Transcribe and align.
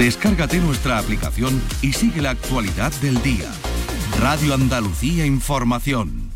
Descárgate 0.00 0.56
nuestra 0.60 0.98
aplicación 0.98 1.62
y 1.82 1.92
sigue 1.92 2.22
la 2.22 2.30
actualidad 2.30 2.90
del 3.02 3.20
día. 3.22 3.52
Radio 4.18 4.54
Andalucía 4.54 5.26
Información. 5.26 6.30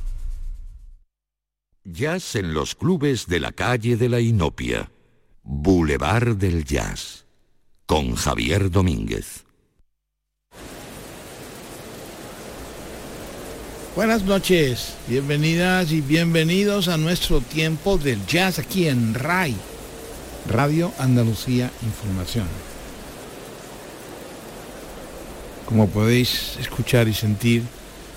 Jazz 1.82 2.36
en 2.36 2.52
los 2.52 2.74
clubes 2.74 3.26
de 3.26 3.40
la 3.40 3.52
calle 3.52 3.96
de 3.96 4.10
la 4.10 4.20
Inopia. 4.20 4.90
Boulevard 5.42 6.36
del 6.36 6.66
Jazz. 6.66 7.24
Con 7.86 8.14
Javier 8.16 8.70
Domínguez. 8.70 9.46
Buenas 13.96 14.24
noches, 14.24 14.94
bienvenidas 15.08 15.90
y 15.90 16.02
bienvenidos 16.02 16.88
a 16.88 16.98
nuestro 16.98 17.40
tiempo 17.40 17.96
del 17.96 18.26
jazz 18.26 18.58
aquí 18.58 18.88
en 18.88 19.14
RAI, 19.14 19.56
Radio 20.50 20.92
Andalucía 20.98 21.70
Información. 21.82 22.73
Como 25.66 25.88
podéis 25.88 26.56
escuchar 26.60 27.08
y 27.08 27.14
sentir, 27.14 27.62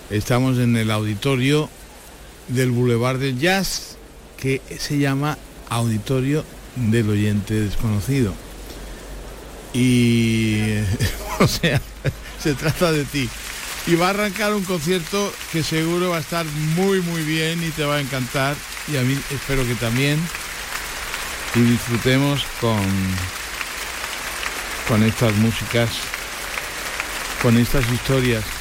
estamos 0.10 0.58
en 0.58 0.76
el 0.76 0.92
auditorio 0.92 1.70
del 2.50 2.72
Boulevard 2.72 3.20
del 3.20 3.40
Jazz, 3.40 3.98
que 4.38 4.62
se 4.78 4.98
llama 4.98 5.38
Auditorio 5.70 6.44
del 6.76 7.10
Oyente 7.10 7.54
Desconocido. 7.54 8.34
Y, 9.74 10.60
o 11.40 11.48
sea, 11.48 11.82
se 12.42 12.54
trata 12.54 12.92
de 12.92 13.06
ti. 13.06 13.30
Y 13.88 13.96
va 13.96 14.08
a 14.08 14.10
arrancar 14.10 14.54
un 14.54 14.66
concierto 14.66 15.32
que 15.54 15.64
seguro 15.64 16.10
va 16.10 16.18
a 16.18 16.22
estar 16.22 16.46
muy, 16.76 17.00
muy 17.02 17.22
bien 17.24 17.64
y 17.64 17.70
te 17.70 17.86
va 17.86 17.96
a 17.96 18.02
encantar. 18.02 18.58
Y 18.92 18.98
a 18.98 19.02
mí 19.04 19.18
espero 19.32 19.66
que 19.66 19.76
también. 19.76 20.20
Y 21.56 21.62
disfrutemos 21.62 22.44
con, 22.60 22.84
con 24.90 25.04
estas 25.04 25.34
músicas 25.36 25.90
con 27.42 27.58
estas 27.58 27.90
historias. 27.92 28.57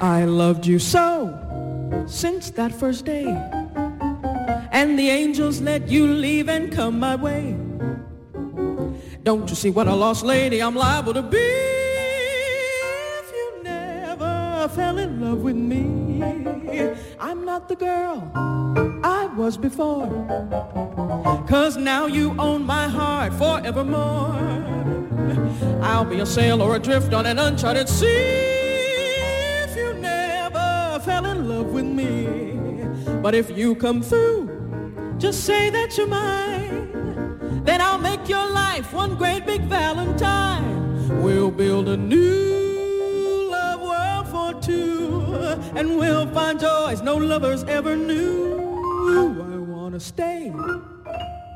I 0.00 0.24
loved 0.24 0.64
you 0.64 0.78
so 0.78 1.34
since 2.06 2.50
that 2.50 2.72
first 2.72 3.04
day. 3.04 3.26
And 4.70 4.96
the 4.96 5.08
angels 5.08 5.60
let 5.60 5.88
you 5.88 6.06
leave 6.06 6.48
and 6.48 6.72
come 6.72 7.00
my 7.00 7.16
way. 7.16 7.56
Don't 9.24 9.50
you 9.50 9.56
see 9.56 9.70
what 9.70 9.88
a 9.88 9.94
lost 9.94 10.24
lady 10.24 10.62
I'm 10.62 10.76
liable 10.76 11.14
to 11.14 11.22
be 11.22 11.36
if 11.36 13.32
you 13.32 13.62
never 13.64 14.68
fell 14.68 14.98
in 14.98 15.20
love 15.20 15.42
with 15.42 15.56
me? 15.56 16.22
I'm 17.18 17.44
not 17.44 17.68
the 17.68 17.74
girl 17.74 18.30
I 19.02 19.26
was 19.36 19.56
before. 19.56 20.06
Cause 21.48 21.76
now 21.76 22.06
you 22.06 22.36
own 22.38 22.64
my 22.64 22.86
heart 22.86 23.34
forevermore. 23.34 24.38
I'll 25.82 26.04
be 26.04 26.20
a 26.20 26.26
sailor 26.26 26.76
adrift 26.76 27.12
on 27.12 27.26
an 27.26 27.40
uncharted 27.40 27.88
sea 27.88 28.47
But 33.28 33.34
if 33.34 33.50
you 33.50 33.74
come 33.74 34.00
through, 34.00 34.48
just 35.18 35.44
say 35.44 35.68
that 35.68 35.98
you're 35.98 36.06
mine. 36.06 37.62
Then 37.62 37.82
I'll 37.82 37.98
make 37.98 38.26
your 38.26 38.50
life 38.50 38.94
one 38.94 39.16
great 39.16 39.44
big 39.44 39.60
valentine. 39.64 41.22
We'll 41.22 41.50
build 41.50 41.90
a 41.90 41.96
new 41.98 43.50
love 43.50 43.82
world 43.82 44.28
for 44.28 44.58
two. 44.62 45.20
And 45.76 45.98
we'll 45.98 46.26
find 46.28 46.58
joys 46.58 47.02
no 47.02 47.18
lovers 47.18 47.64
ever 47.64 47.96
knew. 47.96 48.56
I 49.42 49.58
wanna 49.58 50.00
stay 50.00 50.50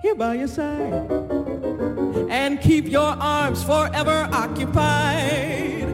here 0.02 0.14
by 0.14 0.34
your 0.34 0.48
side. 0.48 1.10
And 2.28 2.60
keep 2.60 2.86
your 2.86 3.16
arms 3.18 3.64
forever 3.64 4.28
occupied. 4.30 5.88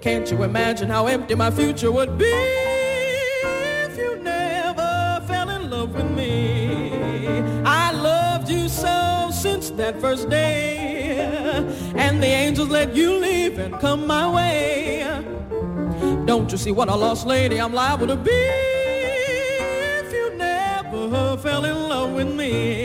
Can't 0.00 0.30
you 0.30 0.44
imagine 0.44 0.88
how 0.88 1.08
empty 1.08 1.34
my 1.34 1.50
future 1.50 1.90
would 1.90 2.16
be 2.16 2.61
that 9.92 10.00
first 10.00 10.30
day, 10.30 10.76
and 11.94 12.22
the 12.22 12.26
angels 12.26 12.68
let 12.68 12.94
you 12.94 13.18
leave 13.18 13.58
and 13.58 13.74
come 13.80 14.06
my 14.06 14.28
way. 14.32 15.04
Don't 16.24 16.50
you 16.50 16.58
see 16.58 16.70
what 16.70 16.88
a 16.88 16.94
lost 16.94 17.26
lady 17.26 17.60
I'm 17.60 17.74
liable 17.74 18.06
to 18.06 18.16
be 18.16 18.30
if 18.30 20.12
you 20.12 20.34
never 20.36 21.36
fell 21.38 21.64
in 21.64 21.88
love 21.88 22.12
with 22.12 22.32
me? 22.32 22.84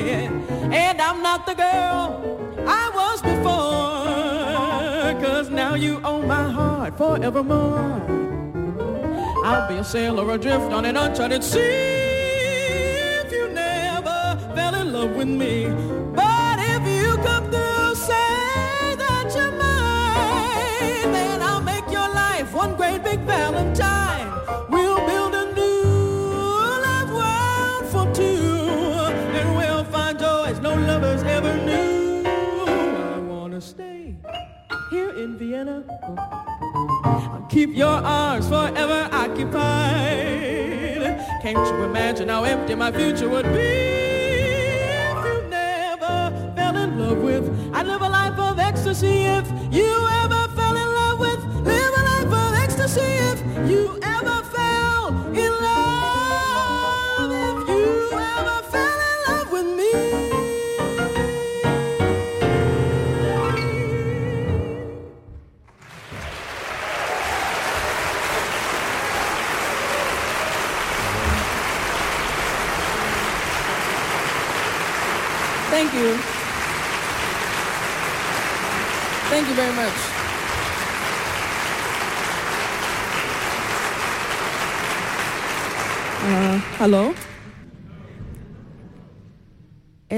And 0.72 1.02
I'm 1.02 1.22
not 1.22 1.46
the 1.46 1.54
girl 1.56 2.40
I 2.68 2.90
was 2.94 3.22
before, 3.22 5.14
cause 5.26 5.50
now 5.50 5.76
you 5.76 6.02
own 6.04 6.28
my 6.28 6.50
heart 6.50 6.98
forevermore. 6.98 8.02
I'll 9.46 9.68
be 9.70 9.76
a 9.76 9.84
sailor 9.84 10.30
adrift 10.32 10.74
on 10.74 10.84
an 10.86 10.98
uncharted 10.98 11.44
sea 11.44 11.60
if 13.22 13.32
you 13.32 13.48
never 13.50 14.38
fell 14.56 14.76
in 14.76 14.92
love 14.92 15.16
with 15.16 15.28
me. 15.28 15.68
But 16.16 16.27
your 37.78 37.88
arms 37.90 38.50
forever 38.50 39.08
occupied. 39.12 39.54
Can't 41.44 41.68
you 41.68 41.84
imagine 41.84 42.28
how 42.30 42.44
empty 42.44 42.74
my 42.74 42.92
future 42.92 43.30
would 43.30 43.46
be 43.54 43.60
if 43.60 45.26
you 45.26 45.48
never 45.48 46.54
fell 46.56 46.76
in 46.76 46.98
love 46.98 47.20
with? 47.20 47.46
I'd 47.76 47.86
live 47.86 48.02
a 48.02 48.10
life 48.10 48.40
of 48.40 48.58
ecstasy 48.58 49.26
if 49.26 49.48
you 49.72 50.17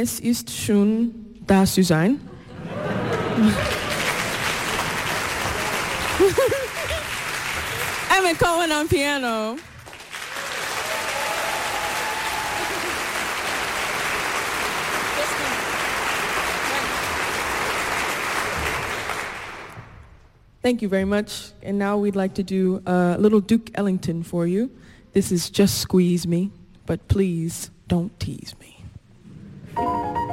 Es 0.01 0.21
ist 0.21 0.49
schön, 0.49 1.13
da 1.45 1.65
zu 1.65 1.83
sein. 1.83 2.21
Emmett 8.17 8.39
Cohen 8.39 8.71
on 8.71 8.87
piano. 8.87 9.57
Thank 20.61 20.81
you 20.81 20.87
very 20.87 21.03
much. 21.03 21.51
And 21.61 21.77
now 21.77 21.97
we'd 21.97 22.15
like 22.15 22.35
to 22.35 22.43
do 22.43 22.81
a 22.85 23.17
little 23.19 23.41
Duke 23.41 23.69
Ellington 23.75 24.23
for 24.23 24.47
you. 24.47 24.69
This 25.11 25.29
is 25.29 25.49
Just 25.49 25.79
Squeeze 25.79 26.25
Me, 26.25 26.51
but 26.85 27.09
please 27.09 27.69
don't 27.89 28.17
tease 28.17 28.55
me. 28.61 28.78
Treat 29.79 30.28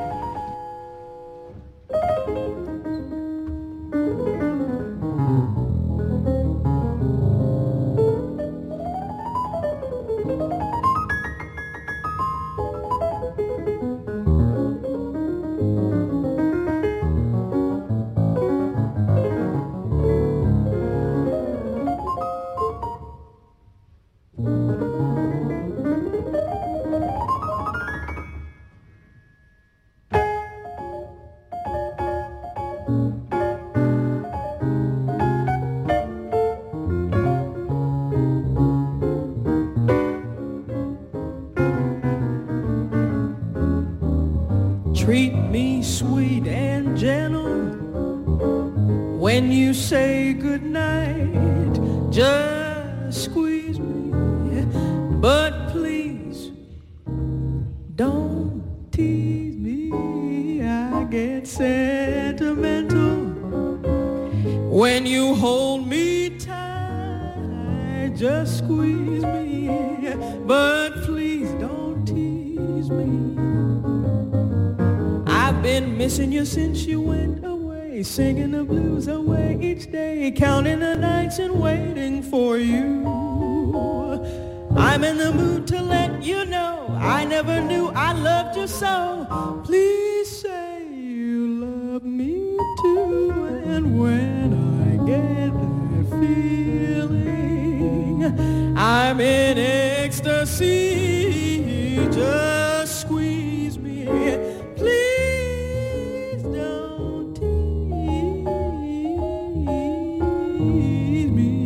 tease 110.73 111.31
me. 111.31 111.66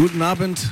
Guten 0.00 0.22
Abend. 0.22 0.64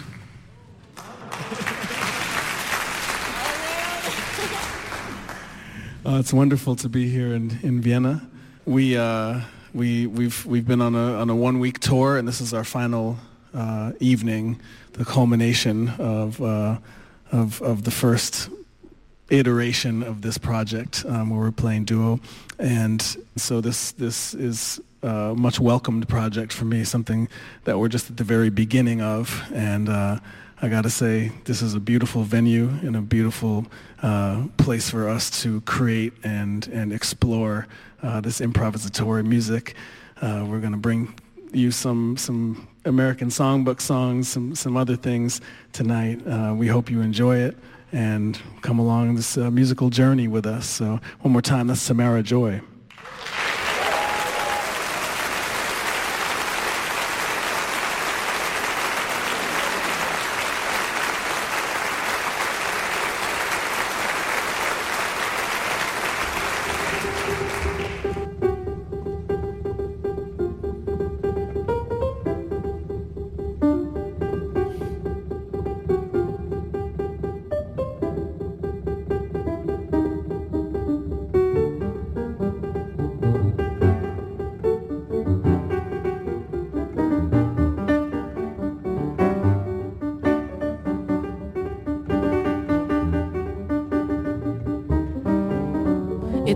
Uh, 6.02 6.18
it's 6.18 6.32
wonderful 6.32 6.75
to 6.76 6.88
be 6.88 7.11
here 7.11 7.35
in, 7.35 7.58
in 7.62 7.82
Vienna. 7.82 8.26
We, 8.64 8.97
uh, 8.97 9.42
we, 9.75 10.06
we've, 10.06 10.47
we've 10.47 10.66
been 10.66 10.80
on 10.80 10.94
a, 10.94 11.20
on 11.20 11.28
a 11.28 11.37
one-week 11.37 11.78
tour, 11.78 12.16
and 12.16 12.26
this 12.26 12.40
is 12.40 12.54
our 12.54 12.64
final 12.64 13.18
uh, 13.52 13.92
evening, 14.00 14.58
the 14.94 15.04
culmination 15.04 15.90
of, 15.99 16.40
uh, 16.40 16.78
of, 17.30 17.61
of 17.61 17.85
the 17.85 17.90
first 17.90 18.49
iteration 19.28 20.02
of 20.02 20.23
this 20.23 20.38
project 20.38 21.04
um, 21.06 21.28
where 21.28 21.40
we're 21.40 21.50
playing 21.50 21.85
duo. 21.85 22.18
And 22.58 23.02
so 23.37 23.61
this, 23.61 23.92
this 23.92 24.32
is 24.32 24.80
a 25.02 25.35
much 25.35 25.61
welcomed 25.61 26.09
project 26.09 26.52
for 26.52 26.64
me, 26.64 26.85
something 26.85 27.28
that 27.64 27.78
we're 27.78 27.88
just 27.88 28.11
at 28.11 28.17
the 28.17 28.25
very 28.25 28.50
beginning 28.50 29.00
of. 29.00 29.43
And 29.52 29.88
uh, 29.88 30.19
I 30.61 30.69
got 30.69 30.83
to 30.83 30.90
say, 30.90 31.31
this 31.45 31.62
is 31.62 31.75
a 31.75 31.81
beautiful 31.81 32.25
venue 32.25 32.69
and 32.69 32.97
a 32.97 33.00
beautiful 33.00 33.67
uh, 34.02 34.47
place 34.57 34.90
for 34.90 35.09
us 35.09 35.43
to 35.43 35.61
create 35.62 36.12
and, 36.25 36.67
and 36.69 36.93
explore 36.93 37.69
uh, 38.02 38.21
this 38.21 38.40
improvisatory 38.40 39.25
music. 39.25 39.75
Uh, 40.21 40.45
we're 40.49 40.61
going 40.61 40.73
to 40.73 40.78
bring 40.78 41.14
you 41.52 41.71
some 41.71 42.17
some 42.17 42.69
American 42.85 43.28
songbook 43.28 43.81
songs, 43.81 44.28
some 44.28 44.55
some 44.55 44.76
other 44.76 44.97
things 44.97 45.40
tonight. 45.73 46.21
Uh, 46.26 46.55
we 46.55 46.67
hope 46.67 46.90
you 46.90 47.00
enjoy 47.00 47.37
it 47.37 47.57
and 47.93 48.38
come 48.61 48.78
along 48.78 49.14
this 49.14 49.37
musical 49.37 49.88
journey 49.88 50.28
with 50.28 50.45
us. 50.45 50.69
So 50.69 51.00
one 51.21 51.33
more 51.33 51.40
time, 51.40 51.69
that's 51.69 51.81
Samara 51.81 52.23
Joy. 52.23 52.61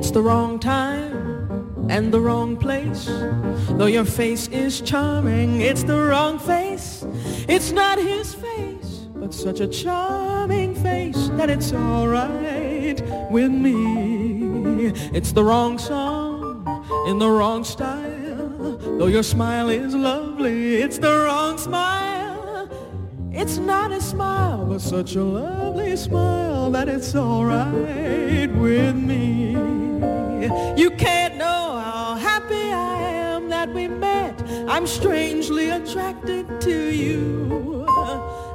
It's 0.03 0.11
the 0.11 0.21
wrong 0.21 0.59
time 0.59 1.87
and 1.89 2.13
the 2.13 2.21
wrong 2.21 2.57
place. 2.57 3.07
Though 3.79 3.87
your 3.87 4.05
face 4.05 4.49
is 4.49 4.81
charming, 4.81 5.61
it's 5.61 5.85
the 5.85 5.97
wrong 5.97 6.41
face. 6.41 7.07
It's 7.47 7.71
not 7.71 7.99
his 7.99 8.35
face, 8.35 9.07
but 9.15 9.33
such 9.33 9.61
a 9.61 9.69
charming 9.69 10.75
face 10.75 11.29
that 11.39 11.51
it's 11.51 11.73
alright 11.73 13.01
with 13.31 13.53
me. 13.53 14.91
It's 15.15 15.31
the 15.31 15.45
wrong 15.45 15.79
song 15.79 16.67
in 17.07 17.21
the 17.21 17.31
wrong 17.31 17.63
style. 17.63 18.79
Though 18.99 19.07
your 19.07 19.23
smile 19.23 19.69
is 19.69 19.95
lovely, 19.95 20.83
it's 20.83 20.99
the 20.99 21.17
wrong 21.17 21.59
smile. 21.59 22.69
It's 23.31 23.59
not 23.59 23.93
a 23.93 24.01
smile, 24.01 24.67
but 24.67 24.81
such 24.81 25.15
a 25.15 25.23
lovely 25.23 25.97
smile 25.97 26.73
that 26.73 26.89
it's 26.89 27.15
alright 27.15 28.53
with 28.57 28.97
me. 28.97 29.52
You 30.77 30.91
can't 30.91 31.37
know 31.37 31.79
how 31.79 32.17
happy 32.17 32.73
I 32.73 32.99
am 33.01 33.49
that 33.51 33.69
we 33.73 33.87
met. 33.87 34.35
I'm 34.67 34.89
strangely 34.89 35.71
attracted 35.71 36.61
to 36.63 36.93
you. 36.93 37.87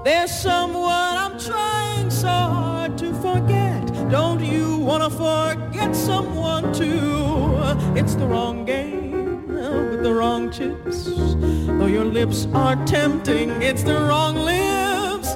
There's 0.03 0.31
someone 0.31 0.91
I'm 0.91 1.39
trying 1.39 2.09
so 2.09 2.27
hard 2.27 2.97
to 2.97 3.13
forget. 3.21 3.85
Don't 4.09 4.43
you 4.43 4.79
want 4.79 5.03
to 5.03 5.09
forget 5.09 5.95
someone 5.95 6.73
too? 6.73 7.55
It's 7.95 8.15
the 8.15 8.25
wrong 8.25 8.65
game 8.65 9.47
with 9.47 10.03
the 10.03 10.13
wrong 10.13 10.51
chips. 10.51 11.05
Though 11.05 11.87
your 11.87 12.05
lips 12.05 12.47
are 12.53 12.75
tempting, 12.85 13.49
it's 13.61 13.83
the 13.83 13.95
wrong 13.95 14.35
lips. 14.35 15.35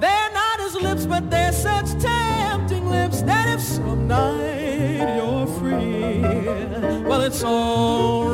They're 0.00 0.32
not 0.32 0.60
his 0.60 0.76
lips, 0.76 1.04
but 1.04 1.30
they're 1.30 1.52
such 1.52 1.90
tempting 2.00 2.88
lips 2.88 3.22
that 3.22 3.54
if 3.54 3.60
some 3.60 4.06
night 4.06 4.53
it's 7.24 7.42
all 7.42 8.28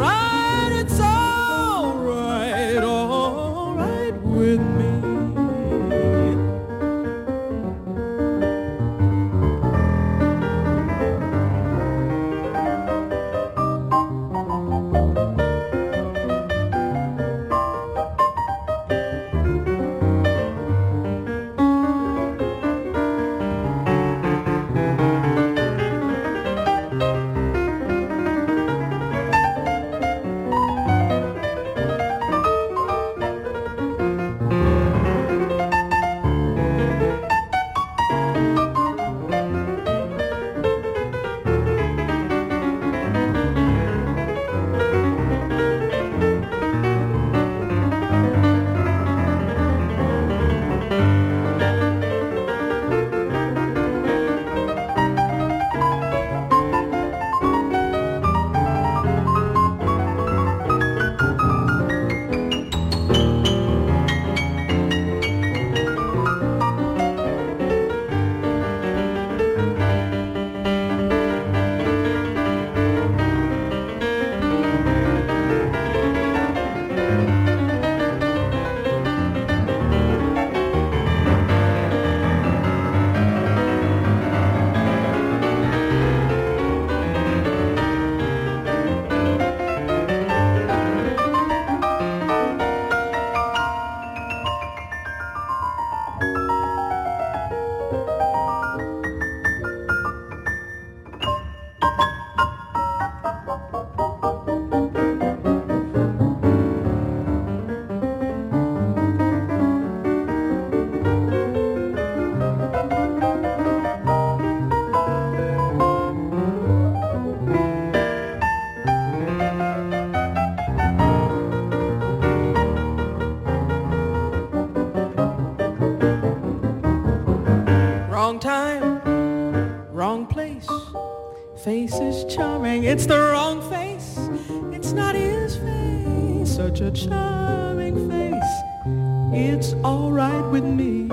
It's 139.53 139.75
alright 139.85 140.47
with 140.53 140.65
me. 140.65 141.09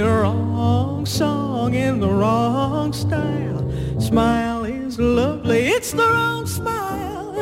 Wrong 0.00 1.04
song 1.04 1.74
in 1.74 2.00
the 2.00 2.08
wrong 2.08 2.94
style. 2.94 3.62
Smile 4.00 4.64
is 4.64 4.98
lovely, 4.98 5.66
it's 5.66 5.92
the 5.92 6.06
wrong 6.06 6.46
smile. 6.46 7.34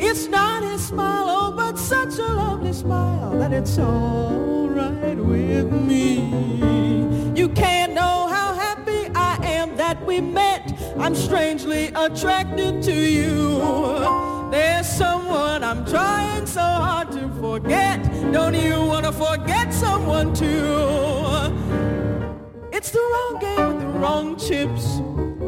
It's 0.00 0.26
not 0.26 0.64
his 0.64 0.88
smile, 0.88 1.26
oh, 1.28 1.52
but 1.56 1.78
such 1.78 2.18
a 2.18 2.26
lovely 2.26 2.72
smile 2.72 3.38
that 3.38 3.52
it's 3.52 3.78
alright 3.78 5.18
with 5.18 5.70
me. 5.72 6.16
You 7.40 7.48
can't 7.50 7.92
know 7.94 8.26
how 8.26 8.54
happy 8.54 9.08
I 9.14 9.38
am 9.42 9.76
that 9.76 10.04
we 10.04 10.20
met. 10.20 10.76
I'm 10.98 11.14
strangely 11.14 11.92
attracted 11.94 12.82
to 12.82 12.92
you. 12.92 14.50
There's 14.50 14.88
someone 14.88 15.62
I'm 15.62 15.84
trying 15.86 16.46
so 16.46 16.60
hard 16.60 17.12
to 17.12 17.28
forget. 17.40 18.05
Don't 18.32 18.54
you 18.54 18.84
want 18.84 19.04
to 19.06 19.12
forget 19.12 19.72
someone 19.72 20.34
too? 20.34 21.46
It's 22.72 22.90
the 22.90 23.00
wrong 23.00 23.38
game 23.40 23.68
with 23.68 23.80
the 23.80 23.86
wrong 23.98 24.36
chips. 24.36 24.98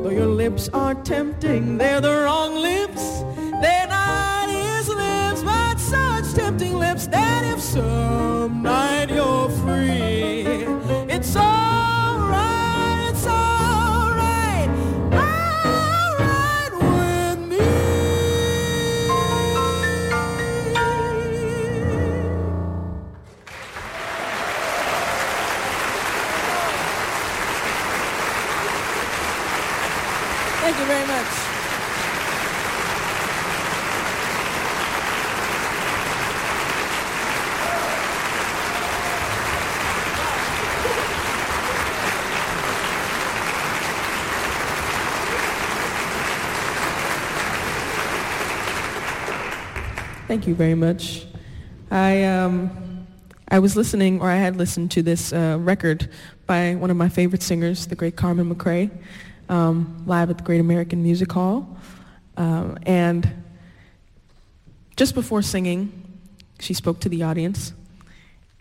Though 0.03 0.11
your 0.11 0.27
lips 0.27 0.69
are 0.73 0.95
tempting, 0.95 1.79
they're 1.79 2.01
the 2.01 2.23
wrong 2.25 2.55
lips. 2.57 3.21
They're 3.63 3.89
not 3.89 4.49
his 4.51 4.89
lips, 4.89 5.43
but 5.43 5.77
such 5.79 6.35
tempting 6.35 6.79
lips 6.79 7.07
that 7.09 7.45
if 7.45 7.61
some 7.61 8.63
night 8.63 8.98
Thank 50.29 50.47
you 50.47 50.55
very 50.55 50.75
much. 50.75 51.25
I 51.91 52.25
um, 52.25 53.07
I 53.49 53.61
was 53.61 53.77
listening, 53.77 54.21
or 54.21 54.29
I 54.29 54.37
had 54.37 54.57
listened 54.57 54.91
to 54.91 55.03
this 55.03 55.33
uh, 55.33 55.57
record 55.59 56.11
by 56.45 56.75
one 56.75 56.91
of 56.91 56.99
my 56.99 57.09
favorite 57.09 57.43
singers, 57.43 57.87
the 57.87 57.95
great 57.95 58.15
Carmen 58.15 58.55
McRae, 58.55 58.91
um, 59.49 60.03
live 60.05 60.29
at 60.29 60.37
the 60.37 60.45
Great 60.45 60.61
American 60.61 61.03
Music 61.03 61.33
Hall. 61.33 61.79
Um, 62.37 62.77
and 62.83 63.43
just 64.99 65.15
before 65.15 65.41
singing, 65.41 66.21
she 66.61 66.75
spoke 66.75 67.01
to 67.01 67.09
the 67.09 67.23
audience, 67.23 67.73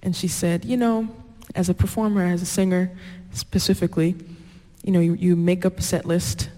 and 0.02 0.16
she 0.16 0.30
said, 0.30 0.64
"You 0.64 0.78
know, 0.78 1.10
as 1.54 1.68
a 1.68 1.74
performer, 1.74 2.24
as 2.24 2.42
a 2.42 2.46
singer, 2.46 2.92
specifically, 3.34 4.16
you 4.86 4.94
know, 4.94 5.02
you, 5.02 5.16
you 5.16 5.36
make 5.36 5.66
up 5.66 5.80
a 5.80 5.82
set 5.82 6.06
list." 6.06 6.50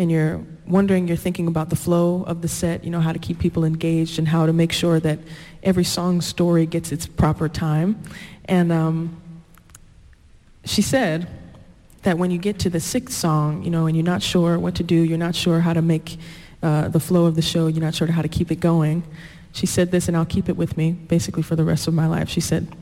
And 0.00 0.10
you're 0.10 0.40
wondering, 0.66 1.06
you're 1.06 1.16
thinking 1.18 1.46
about 1.46 1.68
the 1.68 1.76
flow 1.76 2.22
of 2.22 2.40
the 2.40 2.48
set, 2.48 2.84
you 2.84 2.90
know, 2.90 3.00
how 3.00 3.12
to 3.12 3.18
keep 3.18 3.38
people 3.38 3.66
engaged 3.66 4.18
and 4.18 4.26
how 4.26 4.46
to 4.46 4.52
make 4.52 4.72
sure 4.72 4.98
that 4.98 5.18
every 5.62 5.84
song 5.84 6.22
story 6.22 6.64
gets 6.64 6.90
its 6.90 7.06
proper 7.06 7.50
time. 7.50 8.02
And 8.46 8.72
um, 8.72 9.20
she 10.64 10.80
said 10.80 11.28
that 12.00 12.16
when 12.16 12.30
you 12.30 12.38
get 12.38 12.58
to 12.60 12.70
the 12.70 12.80
sixth 12.80 13.14
song, 13.14 13.62
you 13.62 13.70
know, 13.70 13.86
and 13.86 13.94
you're 13.94 14.02
not 14.02 14.22
sure 14.22 14.58
what 14.58 14.74
to 14.76 14.82
do, 14.82 14.94
you're 14.94 15.18
not 15.18 15.34
sure 15.34 15.60
how 15.60 15.74
to 15.74 15.82
make 15.82 16.16
uh, 16.62 16.88
the 16.88 17.00
flow 17.00 17.26
of 17.26 17.34
the 17.34 17.42
show, 17.42 17.66
you're 17.66 17.84
not 17.84 17.94
sure 17.94 18.06
how 18.06 18.22
to 18.22 18.28
keep 18.28 18.50
it 18.50 18.58
going. 18.58 19.02
She 19.52 19.66
said 19.66 19.90
this, 19.90 20.08
and 20.08 20.16
I'll 20.16 20.24
keep 20.24 20.48
it 20.48 20.56
with 20.56 20.78
me 20.78 20.92
basically 20.92 21.42
for 21.42 21.56
the 21.56 21.64
rest 21.64 21.86
of 21.86 21.92
my 21.92 22.06
life. 22.06 22.30
She 22.30 22.40
said, 22.40 22.74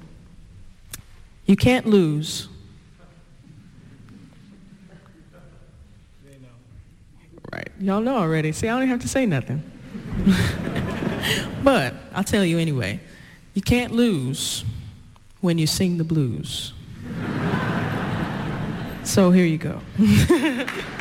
you 1.47 1.57
can't 1.57 1.85
lose 1.85 2.49
Right. 7.53 7.69
Y'all 7.81 8.01
know 8.01 8.17
already. 8.17 8.53
See, 8.53 8.69
I 8.69 8.73
don't 8.73 8.83
even 8.83 8.91
have 8.91 9.01
to 9.01 9.09
say 9.09 9.25
nothing. 9.27 9.63
but 11.65 11.95
I'll 12.13 12.25
tell 12.25 12.45
you 12.45 12.59
anyway. 12.59 13.01
You 13.55 13.63
can't 13.63 13.93
lose 13.93 14.65
when 15.41 15.59
you 15.59 15.67
sing 15.67 15.99
the 15.99 16.05
blues. 16.05 16.73
so 19.05 19.31
here 19.31 19.47
you 19.47 19.59
go. 19.59 19.81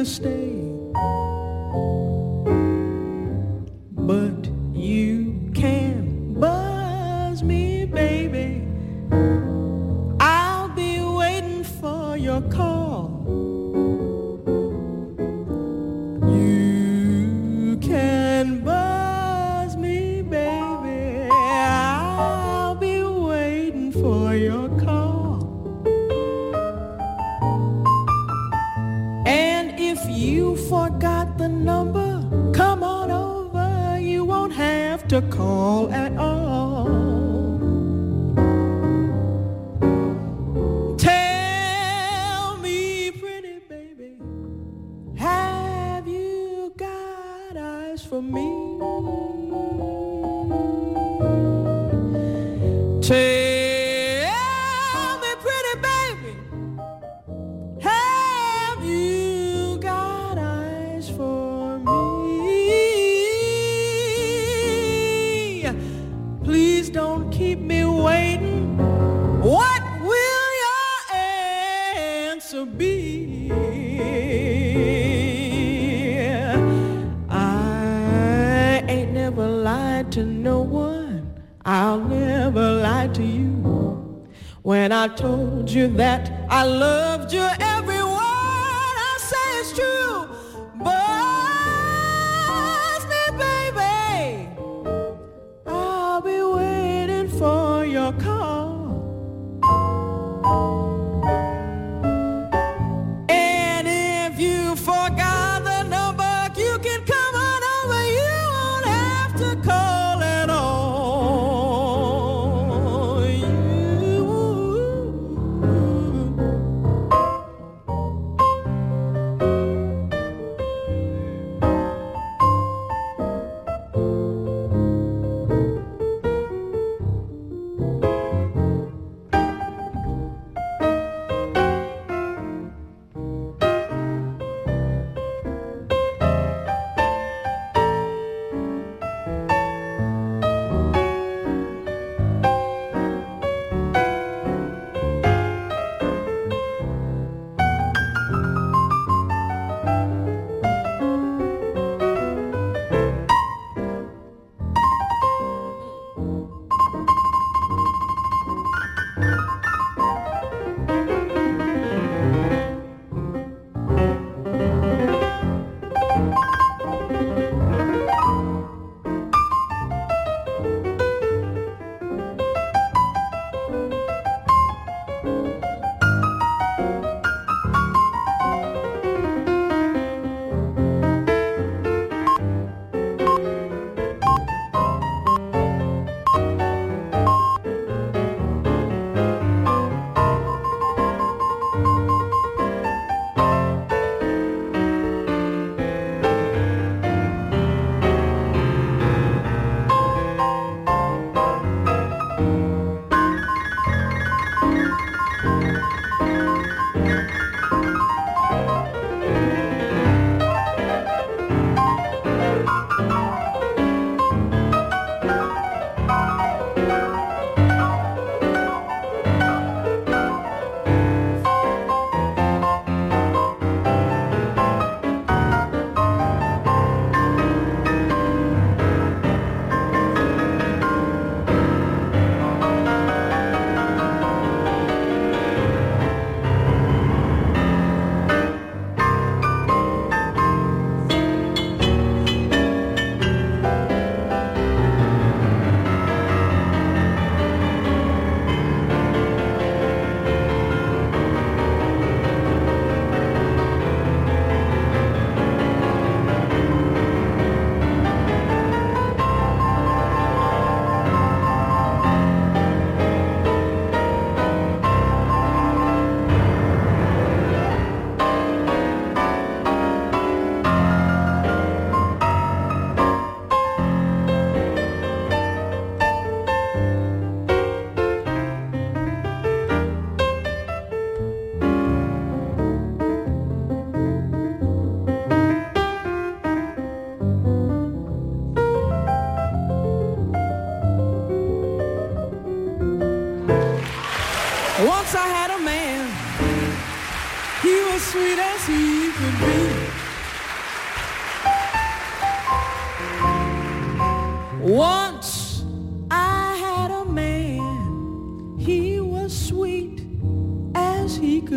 to 0.00 0.06
stay. 0.06 0.59
Call. 98.12 98.49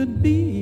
Could 0.04 0.22
be. 0.22 0.53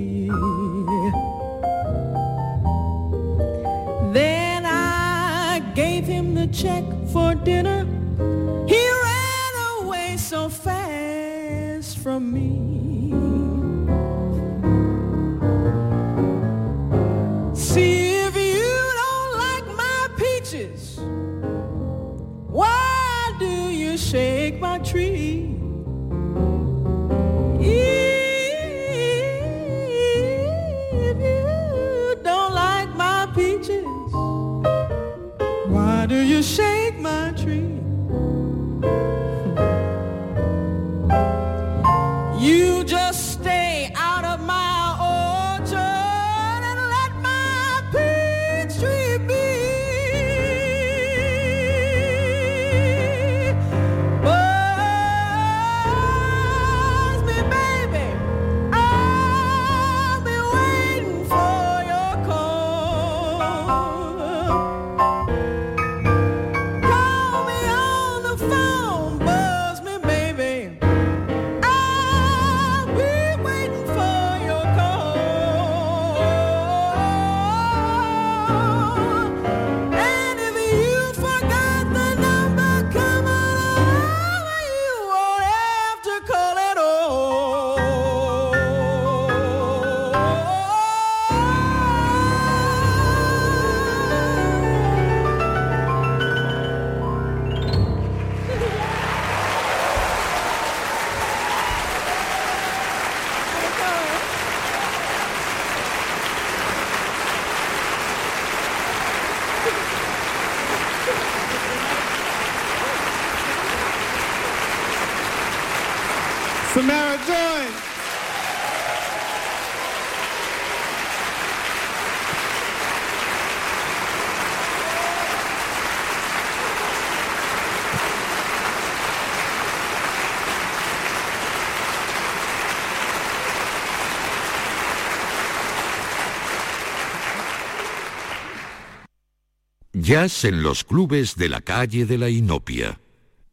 Jazz 140.11 140.43
en 140.43 140.61
los 140.61 140.83
clubes 140.83 141.37
de 141.37 141.47
la 141.47 141.61
calle 141.61 142.05
de 142.05 142.17
la 142.17 142.29
Inopia. 142.29 142.99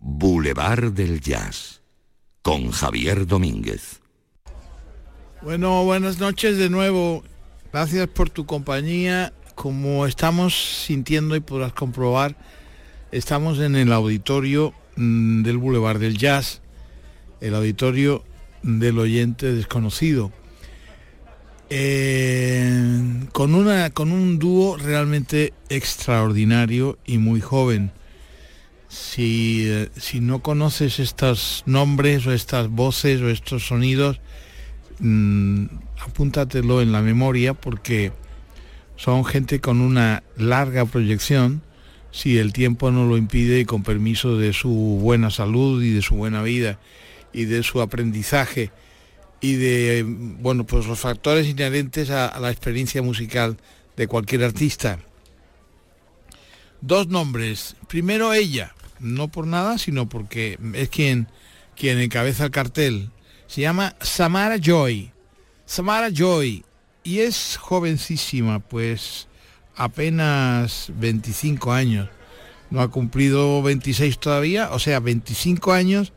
Boulevard 0.01 0.91
del 0.91 1.21
Jazz. 1.21 1.83
Con 2.43 2.73
Javier 2.73 3.29
Domínguez. 3.29 4.01
Bueno, 5.41 5.85
buenas 5.85 6.19
noches 6.19 6.59
de 6.59 6.69
nuevo. 6.69 7.23
Gracias 7.73 8.09
por 8.09 8.29
tu 8.31 8.45
compañía. 8.45 9.33
Como 9.55 10.05
estamos 10.05 10.83
sintiendo 10.85 11.37
y 11.37 11.41
podrás 11.41 11.75
comprobar, 11.75 12.35
estamos 13.13 13.61
en 13.61 13.77
el 13.77 13.93
auditorio 13.93 14.75
mm, 14.97 15.45
del 15.45 15.59
Boulevard 15.59 16.01
del 16.01 16.19
Jazz, 16.19 16.61
el 17.41 17.55
auditorio 17.55 18.25
del 18.65 18.99
oyente 18.99 19.53
desconocido. 19.53 20.33
Eh, 21.71 23.27
con, 23.33 23.55
una, 23.55 23.91
con 23.91 24.11
un 24.11 24.39
dúo 24.39 24.79
realmente 24.79 25.53
extraordinario 25.69 26.99
y 27.05 27.19
muy 27.19 27.41
joven. 27.41 27.93
Si, 28.89 29.65
eh, 29.69 29.91
si 29.97 30.21
no 30.21 30.41
conoces 30.41 30.99
estos 30.99 31.63
nombres 31.67 32.27
o 32.27 32.33
estas 32.33 32.71
voces 32.71 33.21
o 33.21 33.29
estos 33.29 33.67
sonidos, 33.67 34.19
mm, 35.01 35.67
apúntatelo 36.01 36.81
en 36.81 36.93
la 36.93 37.03
memoria 37.03 37.53
porque 37.53 38.13
son 38.97 39.27
gente 39.27 39.61
con 39.61 39.83
una 39.83 40.23
larga 40.39 40.87
proyección, 40.87 41.61
si 42.11 42.39
el 42.39 42.55
tiempo 42.55 42.91
no 42.91 43.05
lo 43.05 43.19
impide 43.19 43.61
y 43.61 43.65
con 43.67 43.83
permiso 43.83 44.39
de 44.39 44.55
su 44.55 44.71
buena 44.71 45.31
salud 45.31 45.83
y 45.83 45.91
de 45.91 46.01
su 46.01 46.15
buena 46.17 46.43
vida 46.43 46.79
y 47.35 47.45
de 47.45 47.63
su 47.63 47.83
aprendizaje 47.83 48.71
y 49.41 49.55
de 49.55 50.05
bueno 50.07 50.65
pues 50.65 50.87
los 50.87 51.01
factores 51.01 51.47
inherentes 51.47 52.11
a, 52.11 52.39
la 52.41 52.51
experiencia 52.51 53.03
musical 53.03 53.57
de 53.97 54.07
cualquier 54.07 54.45
artista. 54.45 54.99
Dos 56.81 57.09
nombres. 57.09 57.77
Primero 57.89 58.33
ella, 58.33 58.75
no 59.01 59.29
por 59.29 59.47
nada, 59.47 59.79
sino 59.79 60.09
porque 60.09 60.59
es 60.75 60.89
quien, 60.89 61.29
quien 61.77 61.99
encabeza 61.99 62.45
el 62.45 62.51
cartel. 62.53 63.11
Se 63.49 63.63
llama 63.63 63.97
Samara 64.01 64.59
Joy. 64.59 65.11
Samara 65.67 66.11
Joy. 66.13 66.65
Y 67.03 67.21
es 67.21 67.57
jovencísima, 67.57 68.61
pues 68.61 69.27
apenas 69.75 70.93
25 70.95 71.73
años. 71.73 72.09
No 72.71 72.81
ha 72.81 72.89
cumplido 72.89 73.63
26 73.63 74.19
todavía, 74.19 74.71
o 74.73 74.79
sea, 74.79 75.01
25 75.01 75.73
años. 75.73 76.13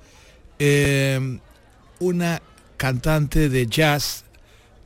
eh, 0.59 1.39
una 1.99 2.41
cantante 2.81 3.47
de 3.47 3.67
jazz 3.67 4.25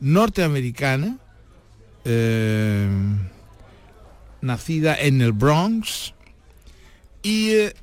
norteamericana, 0.02 1.18
eh, 2.04 2.90
nacida 4.42 5.00
en 5.00 5.22
el 5.22 5.32
Bronx 5.32 6.14
y 7.24 7.52
eh, 7.52 7.74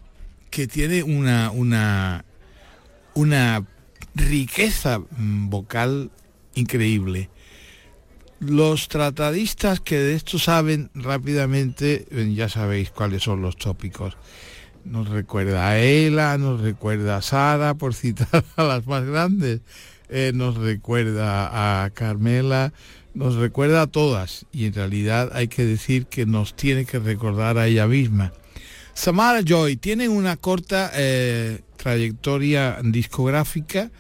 que 0.50 0.66
tiene 0.66 1.02
una, 1.02 1.50
una, 1.50 2.26
una 3.14 3.66
riqueza 4.14 5.00
vocal 5.16 6.10
increíble. 6.56 7.30
Los 8.38 8.88
tratadistas 8.88 9.80
que 9.80 9.96
de 9.98 10.14
esto 10.14 10.38
saben 10.38 10.90
rápidamente, 10.94 12.06
eh, 12.10 12.34
ya 12.34 12.50
sabéis 12.50 12.90
cuáles 12.90 13.22
son 13.22 13.40
los 13.40 13.56
tópicos. 13.56 14.18
Nos 14.84 15.08
recuerda 15.08 15.68
a 15.68 15.78
Ela, 15.78 16.36
nos 16.36 16.60
recuerda 16.60 17.16
a 17.16 17.22
Sara, 17.22 17.72
por 17.72 17.94
citar 17.94 18.44
a 18.56 18.62
las 18.62 18.86
más 18.86 19.06
grandes, 19.06 19.62
eh, 20.12 20.32
nos 20.34 20.56
recuerda 20.56 21.84
a 21.84 21.90
Carmela, 21.90 22.72
nos 23.14 23.36
recuerda 23.36 23.82
a 23.82 23.86
todas 23.86 24.46
y 24.52 24.66
en 24.66 24.74
realidad 24.74 25.30
hay 25.32 25.48
que 25.48 25.64
decir 25.64 26.06
que 26.06 26.26
nos 26.26 26.54
tiene 26.54 26.84
que 26.84 26.98
recordar 26.98 27.58
a 27.58 27.66
ella 27.66 27.86
misma. 27.86 28.32
Samara 28.94 29.40
Joy 29.42 29.76
tiene 29.76 30.08
una 30.08 30.36
corta 30.36 30.90
eh, 30.94 31.60
trayectoria 31.76 32.78
discográfica, 32.82 33.90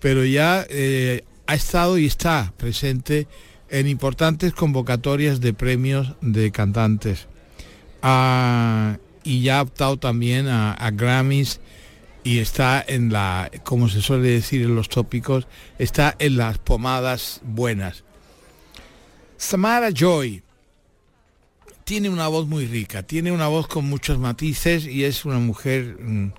pero 0.00 0.24
ya 0.24 0.66
eh, 0.68 1.24
ha 1.46 1.54
estado 1.54 1.98
y 1.98 2.06
está 2.06 2.52
presente 2.56 3.28
en 3.70 3.86
importantes 3.86 4.52
convocatorias 4.52 5.40
de 5.40 5.54
premios 5.54 6.14
de 6.20 6.50
cantantes. 6.50 7.28
Ah, 8.02 8.98
y 9.22 9.42
ya 9.42 9.60
ha 9.60 9.62
optado 9.62 9.96
también 9.96 10.48
a, 10.48 10.72
a 10.72 10.90
Grammys 10.90 11.60
y 12.24 12.38
está 12.38 12.82
en 12.86 13.12
la, 13.12 13.50
como 13.62 13.88
se 13.88 14.00
suele 14.00 14.30
decir 14.30 14.62
en 14.62 14.74
los 14.74 14.88
tópicos, 14.88 15.46
está 15.78 16.16
en 16.18 16.38
las 16.38 16.56
pomadas 16.58 17.42
buenas. 17.44 18.02
Samara 19.36 19.90
Joy 19.90 20.42
tiene 21.84 22.08
una 22.08 22.28
voz 22.28 22.46
muy 22.46 22.66
rica, 22.66 23.02
tiene 23.02 23.30
una 23.30 23.46
voz 23.46 23.68
con 23.68 23.84
muchos 23.84 24.18
matices 24.18 24.86
y 24.86 25.04
es 25.04 25.26
una 25.26 25.38
mujer 25.38 25.98
mm, 26.00 26.32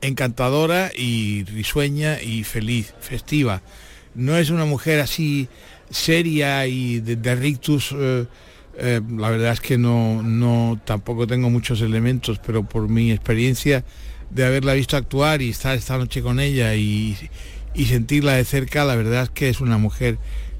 encantadora 0.00 0.90
y 0.96 1.44
risueña 1.44 2.20
y 2.22 2.42
feliz, 2.42 2.94
festiva. 2.98 3.60
No 4.14 4.38
es 4.38 4.48
una 4.48 4.64
mujer 4.64 5.00
así 5.00 5.48
seria 5.90 6.66
y 6.66 7.00
de, 7.00 7.34
rictus. 7.34 7.94
Eh, 7.94 8.24
eh, 8.78 9.00
la 9.18 9.28
verdad 9.28 9.52
es 9.52 9.60
que 9.60 9.76
no, 9.76 10.22
no 10.22 10.80
tampoco 10.86 11.26
tengo 11.26 11.50
muchos 11.50 11.82
elementos, 11.82 12.40
pero 12.44 12.62
por 12.62 12.88
mi 12.88 13.12
experiencia 13.12 13.84
de 14.36 14.44
haberla 14.44 14.74
visto 14.74 14.98
actuar 14.98 15.40
y 15.40 15.48
estar 15.48 15.74
esta 15.74 15.96
noche 15.96 16.20
con 16.20 16.40
ella 16.40 16.74
y, 16.74 17.16
sentirla 17.74 18.34
de 18.34 18.44
cerca, 18.44 18.84
la 18.84 18.94
verdad 18.94 19.24
es 19.24 19.30
que 19.30 19.48
es 19.48 19.62
una 19.62 19.78
mujer 19.78 20.18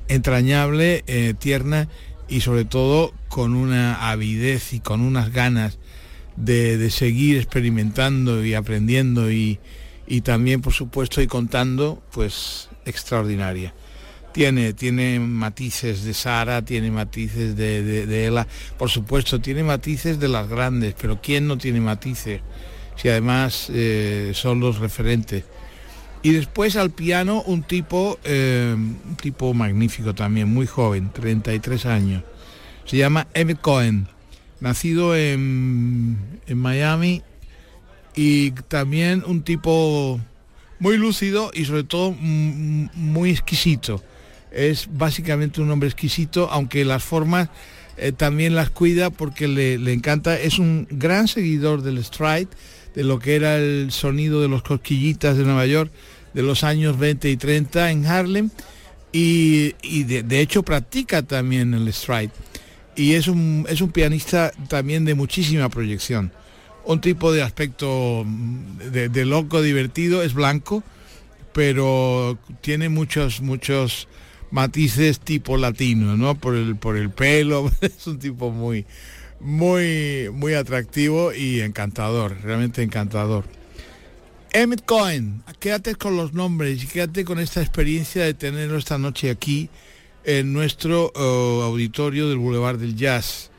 entrañable, 0.08 1.04
eh, 1.06 1.34
tierna 1.38 1.86
y 2.26 2.40
sobre 2.40 2.64
todo 2.64 3.12
con 3.28 3.54
una 3.54 4.10
avidez 4.10 4.72
y 4.72 4.80
con 4.80 5.02
unas 5.02 5.30
ganas 5.30 5.78
de, 6.36 6.88
seguir 6.90 7.36
experimentando 7.36 8.42
y 8.44 8.54
aprendiendo 8.54 9.30
y, 9.30 9.60
también 10.24 10.62
por 10.62 10.72
supuesto 10.72 11.20
y 11.20 11.26
contando 11.26 12.02
pues 12.12 12.70
extraordinaria. 12.86 13.74
Tiene, 14.32 14.72
tiene 14.72 15.20
matices 15.20 16.02
de 16.04 16.14
Sara, 16.14 16.62
tiene 16.62 16.90
matices 16.90 17.56
de, 17.56 17.82
de, 17.82 18.26
Ella, 18.26 18.46
por 18.78 18.88
supuesto, 18.88 19.38
tiene 19.38 19.62
matices 19.62 20.18
de 20.18 20.28
las 20.28 20.48
grandes, 20.48 20.94
pero 20.98 21.20
¿quién 21.20 21.46
no 21.46 21.58
tiene 21.58 21.80
matices? 21.80 22.40
Si 22.96 23.08
además 23.08 23.68
eh, 23.72 24.32
son 24.34 24.60
los 24.60 24.78
referentes. 24.78 25.44
Y 26.22 26.32
después 26.32 26.76
al 26.76 26.90
piano 26.90 27.42
un 27.46 27.62
tipo, 27.62 28.18
eh, 28.24 28.74
un 28.74 29.16
tipo 29.16 29.54
magnífico 29.54 30.14
también, 30.14 30.48
muy 30.52 30.66
joven, 30.66 31.10
33 31.12 31.86
años. 31.86 32.24
Se 32.84 32.96
llama 32.96 33.28
Emmett 33.34 33.60
Cohen 33.60 34.08
nacido 34.60 35.16
en, 35.16 36.18
Miami 36.48 37.22
y 38.14 38.52
también 38.52 39.22
un 39.26 39.42
tipo 39.42 40.20
muy 40.78 40.96
lúcido 40.96 41.50
y 41.52 41.64
sobre 41.64 41.84
todo 41.84 42.12
muy 42.12 43.30
exquisito. 43.30 44.02
Es 44.50 44.88
básicamente 44.90 45.60
un 45.60 45.70
hombre 45.70 45.88
exquisito, 45.88 46.48
aunque 46.50 46.84
las 46.84 47.04
formas 47.04 47.50
eh, 47.98 48.12
también 48.12 48.54
las 48.54 48.70
cuida 48.70 49.10
porque 49.10 49.48
le, 49.48 49.78
le, 49.78 49.92
encanta. 49.92 50.38
Es 50.38 50.58
un 50.58 50.86
gran 50.90 51.28
seguidor 51.28 51.82
del 51.82 52.02
stride, 52.02 52.48
de 52.96 53.04
lo 53.04 53.20
que 53.20 53.36
era 53.36 53.58
el 53.58 53.92
sonido 53.92 54.42
de 54.42 54.48
los 54.48 54.62
cosquillitas 54.62 55.36
de 55.36 55.44
Nueva 55.44 55.66
York 55.66 55.92
de 56.34 56.42
los 56.42 56.64
años 56.64 56.98
20 56.98 57.30
y 57.30 57.36
30 57.36 57.92
en 57.92 58.06
Harlem 58.06 58.50
y, 59.12 59.72
de, 60.02 60.24
de, 60.24 60.40
hecho 60.40 60.64
practica 60.64 61.22
también 61.22 61.72
el 61.72 61.90
stride 61.92 62.32
y 62.96 63.12
es 63.12 63.28
un, 63.28 63.66
es 63.68 63.80
un 63.80 63.90
pianista 63.90 64.50
también 64.68 65.04
de 65.04 65.14
muchísima 65.14 65.68
proyección. 65.68 66.32
Un 66.84 67.00
tipo 67.00 67.32
de 67.32 67.42
aspecto 67.42 68.24
mm, 68.24 68.78
de, 68.90 69.24
loco 69.24 69.60
divertido, 69.60 70.22
es 70.22 70.34
blanco, 70.34 70.82
pero 71.52 72.38
tiene 72.62 72.88
muchos, 72.88 73.42
muchos 73.42 74.08
matices 74.50 75.20
tipo 75.20 75.56
latino, 75.56 76.16
¿no? 76.16 76.36
Por 76.36 76.54
el, 76.54 76.76
por 76.76 76.96
el 76.96 77.10
pelo, 77.10 77.70
es 77.80 78.06
un 78.06 78.18
tipo 78.18 78.50
muy, 78.50 78.86
muy, 79.40 80.30
muy 80.32 80.54
atractivo 80.54 81.32
y 81.32 81.60
encantador, 81.60 82.36
realmente 82.42 82.82
encantador. 82.82 83.44
Emmett 84.52 84.84
Cohen, 84.84 85.42
quédate 85.60 85.96
con 85.96 86.16
los 86.16 86.32
nombres 86.32 86.82
y 86.82 86.86
quédate 86.86 87.24
con 87.24 87.38
esta 87.38 87.60
experiencia 87.60 88.24
de 88.24 88.34
tenerlo 88.34 88.78
esta 88.78 88.96
noche 88.96 89.30
aquí 89.30 89.68
en 90.24 90.52
nuestro 90.52 91.12
eh, 91.14 91.62
auditorio 91.62 92.28
del 92.28 92.38
Boulevard 92.38 92.78
del 92.78 92.96
Jazz. 92.96 93.50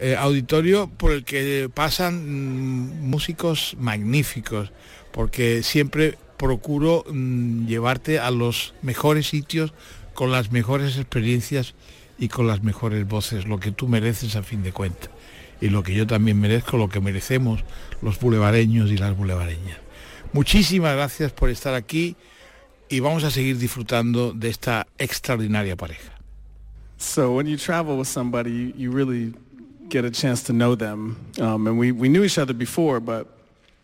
Eh, 0.00 0.14
auditorio 0.16 0.88
por 0.88 1.10
el 1.10 1.24
que 1.24 1.68
pasan 1.74 2.22
mm, 2.24 3.10
músicos 3.10 3.76
magníficos, 3.80 4.70
porque 5.12 5.64
siempre 5.64 6.16
procuro 6.36 7.04
mm, 7.10 7.66
llevarte 7.66 8.20
a 8.20 8.30
los 8.30 8.74
mejores 8.80 9.26
sitios 9.26 9.74
con 10.14 10.30
las 10.30 10.52
mejores 10.52 10.96
experiencias 10.96 11.74
y 12.18 12.28
con 12.28 12.46
las 12.46 12.62
mejores 12.62 13.06
voces, 13.06 13.46
lo 13.46 13.60
que 13.60 13.70
tú 13.70 13.88
mereces 13.88 14.36
a 14.36 14.42
fin 14.42 14.62
de 14.62 14.72
cuentas. 14.72 15.10
Y 15.60 15.68
lo 15.70 15.82
que 15.82 15.94
yo 15.94 16.06
también 16.06 16.40
merezco, 16.40 16.76
lo 16.76 16.88
que 16.88 17.00
merecemos 17.00 17.64
los 18.02 18.18
bulevareños 18.20 18.90
y 18.90 18.96
las 18.96 19.16
bulevareñas. 19.16 19.78
Muchísimas 20.32 20.94
gracias 20.94 21.32
por 21.32 21.50
estar 21.50 21.74
aquí 21.74 22.16
y 22.88 23.00
vamos 23.00 23.24
a 23.24 23.30
seguir 23.30 23.58
disfrutando 23.58 24.32
de 24.32 24.48
esta 24.48 24.86
extraordinaria 24.98 25.76
pareja. 25.76 26.12
So 26.98 27.32
when 27.32 27.46
you 27.46 27.56
travel 27.56 27.96
with 27.96 28.08
somebody, 28.08 28.74
you 28.76 28.90
really 28.90 29.32
get 29.88 30.04
a 30.04 30.10
chance 30.10 30.42
to 30.44 30.52
know 30.52 30.74
them. 30.74 31.16
Um, 31.40 31.66
and 31.66 31.78
we, 31.78 31.92
we 31.92 32.08
knew 32.08 32.24
each 32.24 32.38
other 32.38 32.52
before, 32.52 33.00
but 33.00 33.26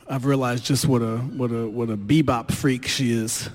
I've 0.08 0.26
realized 0.26 0.64
just 0.64 0.86
what 0.86 1.00
a, 1.00 1.18
what 1.18 1.50
a, 1.50 1.66
what 1.66 1.90
a 1.90 1.96
bebop 1.96 2.52
freak 2.52 2.86
she 2.86 3.12
is. 3.12 3.48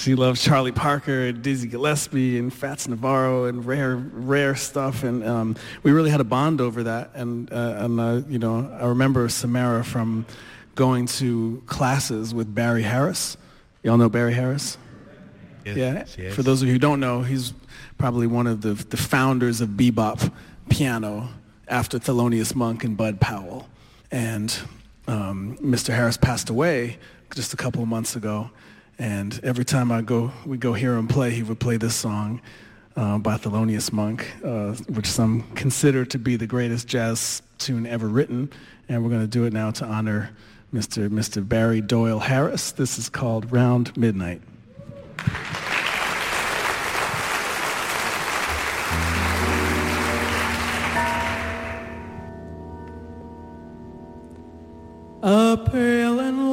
She 0.00 0.14
loves 0.14 0.42
Charlie 0.42 0.72
Parker 0.72 1.26
and 1.26 1.42
Dizzy 1.42 1.68
Gillespie 1.68 2.38
and 2.38 2.50
Fats 2.50 2.88
Navarro 2.88 3.44
and 3.44 3.66
rare, 3.66 3.96
rare 3.96 4.54
stuff. 4.54 5.02
And 5.02 5.22
um, 5.22 5.56
we 5.82 5.92
really 5.92 6.08
had 6.08 6.22
a 6.22 6.24
bond 6.24 6.62
over 6.62 6.84
that. 6.84 7.10
And, 7.12 7.52
uh, 7.52 7.74
and 7.76 8.00
uh, 8.00 8.22
you 8.26 8.38
know, 8.38 8.74
I 8.80 8.86
remember 8.86 9.28
Samara 9.28 9.84
from 9.84 10.24
going 10.74 11.04
to 11.06 11.62
classes 11.66 12.32
with 12.32 12.54
Barry 12.54 12.80
Harris. 12.80 13.36
Y'all 13.82 13.98
know 13.98 14.08
Barry 14.08 14.32
Harris? 14.32 14.78
Yes, 15.66 15.76
yeah. 15.76 16.04
Yes. 16.16 16.34
For 16.34 16.42
those 16.42 16.62
of 16.62 16.68
you 16.68 16.72
who 16.72 16.78
don't 16.78 17.00
know, 17.00 17.20
he's 17.20 17.52
probably 17.98 18.26
one 18.26 18.46
of 18.46 18.62
the, 18.62 18.72
the 18.72 18.96
founders 18.96 19.60
of 19.60 19.68
bebop 19.70 20.32
piano 20.70 21.28
after 21.68 21.98
Thelonious 21.98 22.54
Monk 22.54 22.84
and 22.84 22.96
Bud 22.96 23.20
Powell. 23.20 23.68
And 24.10 24.58
um, 25.06 25.58
Mr. 25.58 25.94
Harris 25.94 26.16
passed 26.16 26.48
away 26.48 26.96
just 27.34 27.52
a 27.52 27.56
couple 27.58 27.82
of 27.82 27.88
months 27.88 28.16
ago. 28.16 28.50
And 29.00 29.40
every 29.42 29.64
time 29.64 29.90
I 29.90 30.02
go, 30.02 30.30
we 30.44 30.58
go 30.58 30.74
hear 30.74 30.94
him 30.94 31.08
play, 31.08 31.30
he 31.30 31.42
would 31.42 31.58
play 31.58 31.78
this 31.78 31.94
song 31.94 32.42
uh, 32.96 33.16
by 33.16 33.38
Thelonious 33.38 33.94
Monk, 33.94 34.30
uh, 34.44 34.74
which 34.88 35.06
some 35.06 35.42
consider 35.54 36.04
to 36.04 36.18
be 36.18 36.36
the 36.36 36.46
greatest 36.46 36.86
jazz 36.86 37.40
tune 37.56 37.86
ever 37.86 38.06
written. 38.06 38.52
And 38.90 39.02
we're 39.02 39.08
going 39.08 39.22
to 39.22 39.26
do 39.26 39.44
it 39.44 39.54
now 39.54 39.70
to 39.70 39.86
honor 39.86 40.32
Mr. 40.74 41.08
Mr. 41.08 41.48
Barry 41.48 41.80
Doyle 41.80 42.18
Harris. 42.18 42.72
This 42.72 42.98
is 42.98 43.08
called 43.08 43.50
Round 43.50 43.96
Midnight. 43.96 44.42
A 55.22 55.56
pale 55.70 56.20
and 56.20 56.49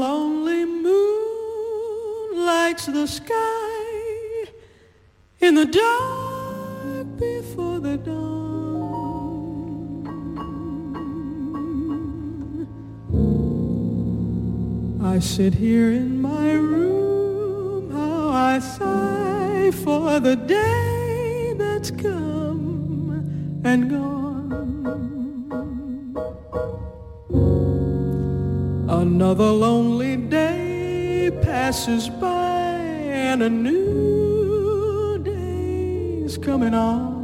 the 2.92 3.08
sky 3.08 4.46
in 5.42 5.56
the 5.56 5.66
dark 5.66 7.08
before 7.20 7.80
the 7.80 7.98
dawn. 7.98 8.28
I 15.04 15.20
sit 15.20 15.54
here 15.54 15.92
in 15.92 16.22
my 16.22 16.54
room, 16.54 17.92
how 17.92 18.30
I 18.30 18.60
sigh 18.60 19.72
for 19.84 20.20
the 20.20 20.36
day 20.36 21.54
that's 21.58 21.92
come 21.92 23.62
and 23.64 23.90
gone. 23.90 24.18
Another 28.90 29.52
lonely 29.52 30.16
day 30.16 31.32
passes 31.42 32.10
by 32.10 32.57
and 33.28 33.44
a 33.44 33.50
new 33.50 35.18
day's 35.18 36.38
coming 36.38 36.74
on. 36.74 37.17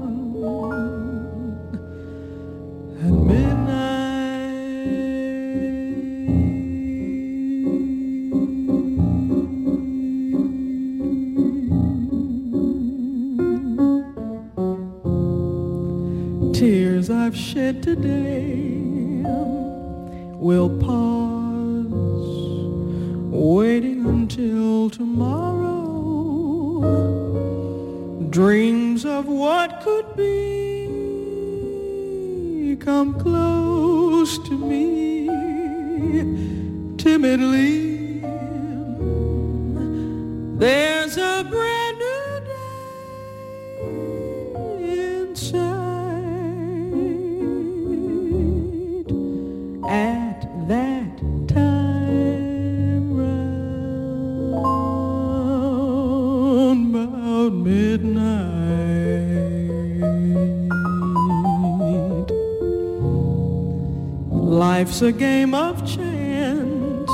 life's 64.94 65.02
a 65.02 65.12
game 65.12 65.56
of 65.56 65.84
chance, 65.88 67.10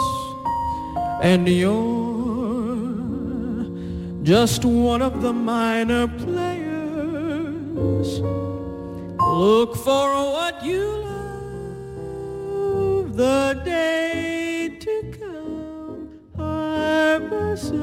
and 1.24 1.48
you're 1.48 2.76
just 4.22 4.66
one 4.66 5.02
of 5.02 5.22
the 5.22 5.32
minor 5.32 6.10
players. 6.10 6.50
Look 9.22 9.78
for 9.78 10.10
what 10.34 10.62
you 10.62 10.88
love 12.44 13.16
the 13.16 13.62
day 13.64 14.78
to 14.82 15.14
come. 15.18 16.10
Harvest 16.36 17.74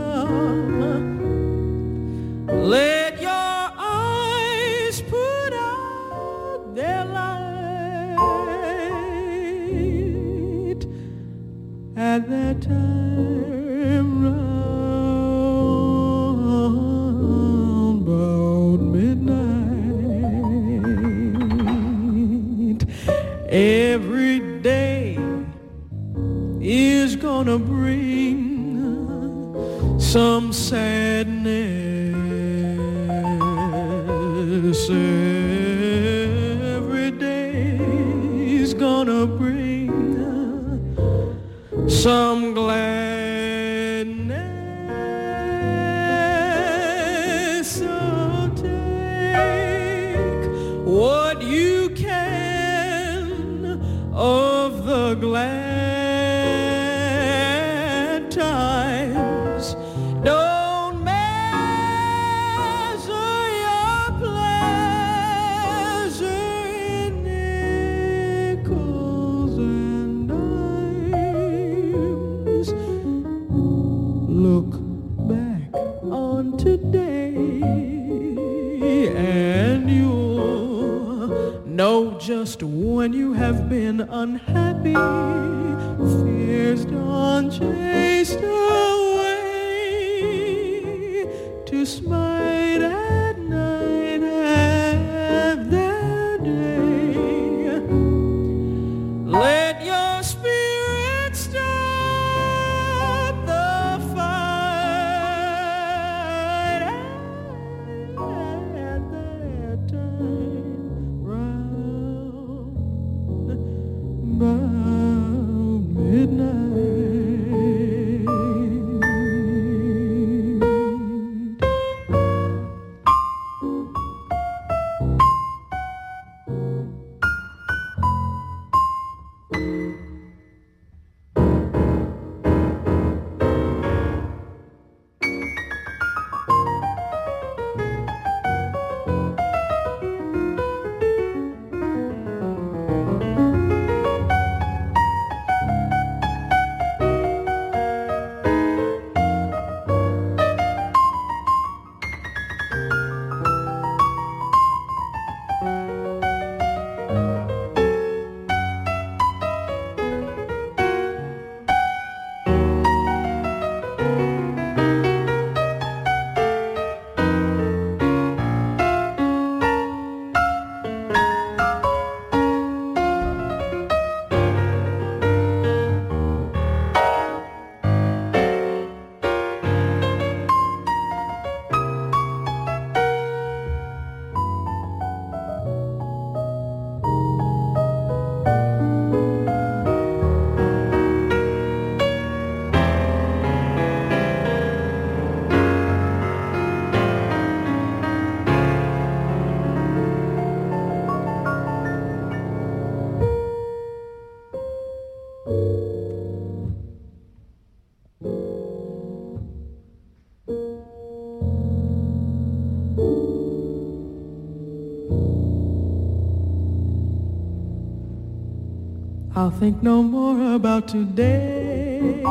I'll 219.36 219.50
think 219.50 219.82
no 219.82 220.02
more 220.02 220.54
about 220.54 220.88
today. 220.88 222.22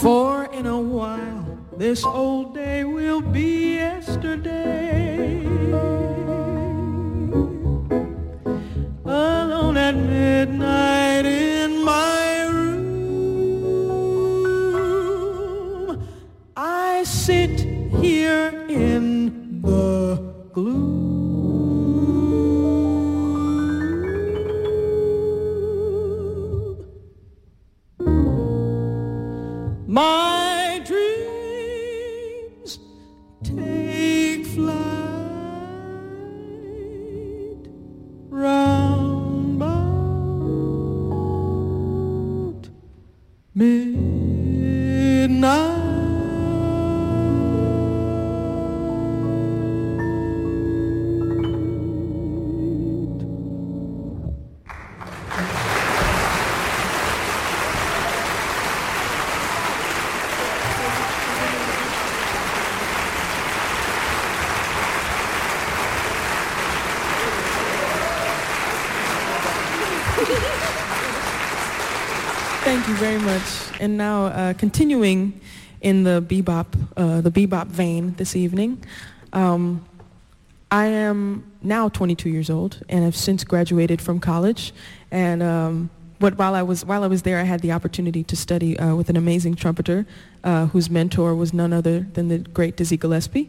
For 0.00 0.44
in 0.52 0.66
a 0.66 0.80
while, 0.80 1.58
this 1.76 2.04
old 2.04 2.54
day 2.54 2.84
will 2.84 3.22
be 3.22 3.74
yesterday. 3.74 5.42
You 72.90 72.96
very 72.96 73.20
much. 73.20 73.80
And 73.80 73.96
now, 73.96 74.26
uh, 74.26 74.52
continuing 74.54 75.40
in 75.80 76.02
the 76.02 76.20
bebop, 76.20 76.66
uh, 76.96 77.20
the 77.20 77.30
bebop 77.30 77.68
vein 77.68 78.14
this 78.14 78.34
evening, 78.34 78.82
um, 79.32 79.86
I 80.72 80.86
am 80.86 81.52
now 81.62 81.88
22 81.88 82.28
years 82.28 82.50
old 82.50 82.82
and 82.88 83.04
have 83.04 83.14
since 83.14 83.44
graduated 83.44 84.02
from 84.02 84.18
college. 84.18 84.72
And 85.12 85.40
um, 85.40 85.90
while 86.18 86.56
I 86.56 86.62
was 86.62 86.84
while 86.84 87.04
I 87.04 87.06
was 87.06 87.22
there, 87.22 87.38
I 87.38 87.44
had 87.44 87.60
the 87.60 87.70
opportunity 87.70 88.24
to 88.24 88.34
study 88.34 88.76
uh, 88.76 88.96
with 88.96 89.08
an 89.08 89.16
amazing 89.16 89.54
trumpeter, 89.54 90.04
uh, 90.42 90.66
whose 90.66 90.90
mentor 90.90 91.36
was 91.36 91.52
none 91.52 91.72
other 91.72 92.08
than 92.14 92.26
the 92.26 92.38
great 92.38 92.76
Dizzy 92.76 92.96
Gillespie. 92.96 93.48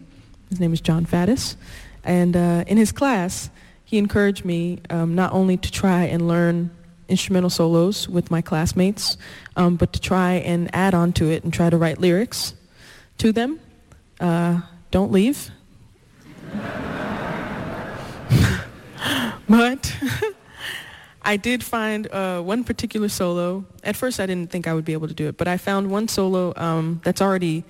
His 0.52 0.60
name 0.60 0.72
is 0.72 0.82
Jon 0.82 1.04
Faddis, 1.04 1.56
and 2.04 2.38
uh, 2.38 2.64
in 2.68 2.78
his 2.78 2.92
class, 2.92 3.50
he 3.86 3.98
encouraged 3.98 4.46
me 4.46 4.82
um, 4.92 5.16
not 5.16 5.34
only 5.34 5.58
to 5.58 5.72
try 5.72 6.04
and 6.04 6.28
learn 6.28 6.70
instrumental 7.12 7.50
solos 7.50 8.10
with 8.10 8.32
my 8.32 8.42
classmates, 8.42 9.18
um, 9.56 9.76
but 9.76 9.94
to 9.94 10.00
try 10.00 10.34
and 10.34 10.74
add 10.74 10.94
on 10.94 11.14
to 11.14 11.30
it 11.30 11.44
and 11.44 11.54
try 11.54 11.70
to 11.70 11.78
write 11.78 12.00
lyrics 12.00 12.56
to 13.18 13.32
them. 13.32 13.60
Uh, 14.20 14.62
don't 14.90 15.12
leave. 15.12 15.52
but 19.50 19.96
I 21.22 21.38
did 21.38 21.64
find 21.64 22.12
uh, 22.12 22.42
one 22.42 22.64
particular 22.64 23.10
solo. 23.10 23.66
At 23.84 23.96
first, 23.96 24.20
I 24.20 24.26
didn't 24.26 24.50
think 24.50 24.68
I 24.68 24.74
would 24.74 24.86
be 24.86 24.94
able 24.94 25.08
to 25.08 25.14
do 25.14 25.28
it, 25.28 25.38
but 25.38 25.48
I 25.48 25.58
found 25.58 25.92
one 25.92 26.08
solo 26.08 26.54
um, 26.56 27.02
that's 27.04 27.22
already 27.22 27.64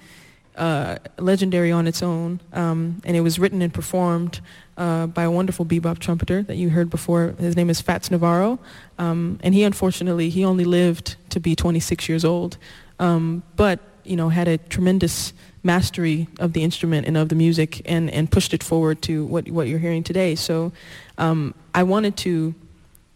uh, 0.62 1.00
legendary 1.18 1.72
on 1.72 1.88
its 1.88 2.04
own, 2.04 2.40
um, 2.54 3.02
and 3.04 3.18
it 3.18 3.22
was 3.22 3.40
written 3.40 3.64
and 3.64 3.74
performed 3.74 4.40
uh, 4.78 5.08
by 5.08 5.24
a 5.24 5.32
wonderful 5.32 5.66
bebop 5.66 5.98
trumpeter 5.98 6.44
that 6.44 6.56
you 6.56 6.70
heard 6.70 6.88
before. 6.88 7.34
His 7.40 7.56
name 7.56 7.72
is 7.72 7.82
Fats 7.82 8.12
Navarro, 8.12 8.60
um, 9.00 9.40
and 9.42 9.56
he 9.56 9.64
unfortunately 9.64 10.30
he 10.30 10.46
only 10.46 10.64
lived 10.64 11.16
to 11.32 11.40
be 11.40 11.56
26 11.56 12.08
years 12.08 12.24
old, 12.24 12.58
um, 13.00 13.42
but 13.56 13.80
you 14.04 14.16
know 14.16 14.30
had 14.30 14.48
a 14.48 14.60
tremendous 14.60 15.34
mastery 15.64 16.28
of 16.40 16.54
the 16.54 16.64
instrument 16.64 17.08
and 17.08 17.18
of 17.18 17.30
the 17.30 17.36
music, 17.36 17.82
and, 17.86 18.12
and 18.12 18.30
pushed 18.30 18.54
it 18.54 18.62
forward 18.62 19.02
to 19.02 19.26
what 19.26 19.50
what 19.50 19.68
you're 19.68 19.80
hearing 19.80 20.04
today. 20.04 20.36
So 20.36 20.72
um, 21.18 21.56
I 21.74 21.82
wanted 21.82 22.18
to 22.18 22.54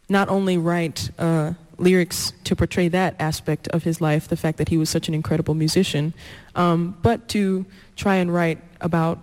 not 0.10 0.30
only 0.30 0.58
write 0.58 1.12
uh, 1.20 1.54
lyrics 1.78 2.34
to 2.44 2.56
portray 2.56 2.88
that 2.90 3.16
aspect 3.20 3.68
of 3.70 3.84
his 3.84 4.02
life, 4.02 4.28
the 4.28 4.38
fact 4.38 4.58
that 4.58 4.70
he 4.70 4.78
was 4.78 4.90
such 4.90 5.08
an 5.08 5.14
incredible 5.14 5.54
musician, 5.54 6.14
um, 6.56 6.98
but 7.02 7.28
to 7.30 7.66
try 7.96 8.16
and 8.16 8.34
write 8.34 8.60
about 8.82 9.20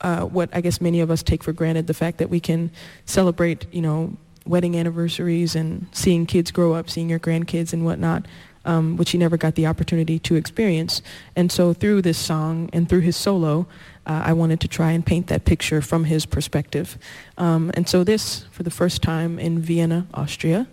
uh, 0.00 0.22
what 0.22 0.50
I 0.52 0.60
guess 0.60 0.80
many 0.80 1.00
of 1.00 1.10
us 1.10 1.22
take 1.22 1.42
for 1.42 1.52
granted, 1.52 1.86
the 1.86 1.94
fact 1.94 2.18
that 2.18 2.28
we 2.28 2.40
can 2.40 2.70
celebrate, 3.06 3.66
you 3.72 3.80
know, 3.80 4.16
wedding 4.46 4.76
anniversaries 4.76 5.56
and 5.56 5.86
seeing 5.92 6.26
kids 6.26 6.50
grow 6.50 6.74
up, 6.74 6.90
seeing 6.90 7.08
your 7.08 7.18
grandkids 7.18 7.72
and 7.72 7.84
whatnot, 7.84 8.26
um, 8.66 8.96
which 8.96 9.10
he 9.10 9.18
never 9.18 9.36
got 9.36 9.54
the 9.54 9.66
opportunity 9.66 10.18
to 10.18 10.34
experience. 10.34 11.02
And 11.36 11.50
so 11.50 11.72
through 11.72 12.02
this 12.02 12.18
song 12.18 12.68
and 12.72 12.88
through 12.88 13.00
his 13.00 13.16
solo, 13.16 13.66
uh, 14.06 14.22
I 14.24 14.32
wanted 14.34 14.60
to 14.60 14.68
try 14.68 14.92
and 14.92 15.04
paint 15.04 15.28
that 15.28 15.44
picture 15.44 15.80
from 15.80 16.04
his 16.04 16.26
perspective. 16.26 16.98
Um, 17.38 17.70
and 17.74 17.88
so 17.88 18.04
this, 18.04 18.44
for 18.50 18.62
the 18.62 18.70
first 18.70 19.02
time 19.02 19.38
in 19.38 19.58
Vienna, 19.58 20.06
Austria, 20.12 20.66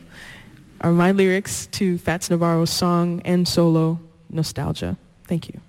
are 0.82 0.92
my 0.92 1.12
lyrics 1.12 1.68
to 1.68 1.98
Fats 1.98 2.30
Navarro's 2.30 2.72
song 2.72 3.22
and 3.24 3.48
solo, 3.48 4.00
Nostalgia. 4.30 4.98
Thank 5.26 5.48
you. 5.48 5.62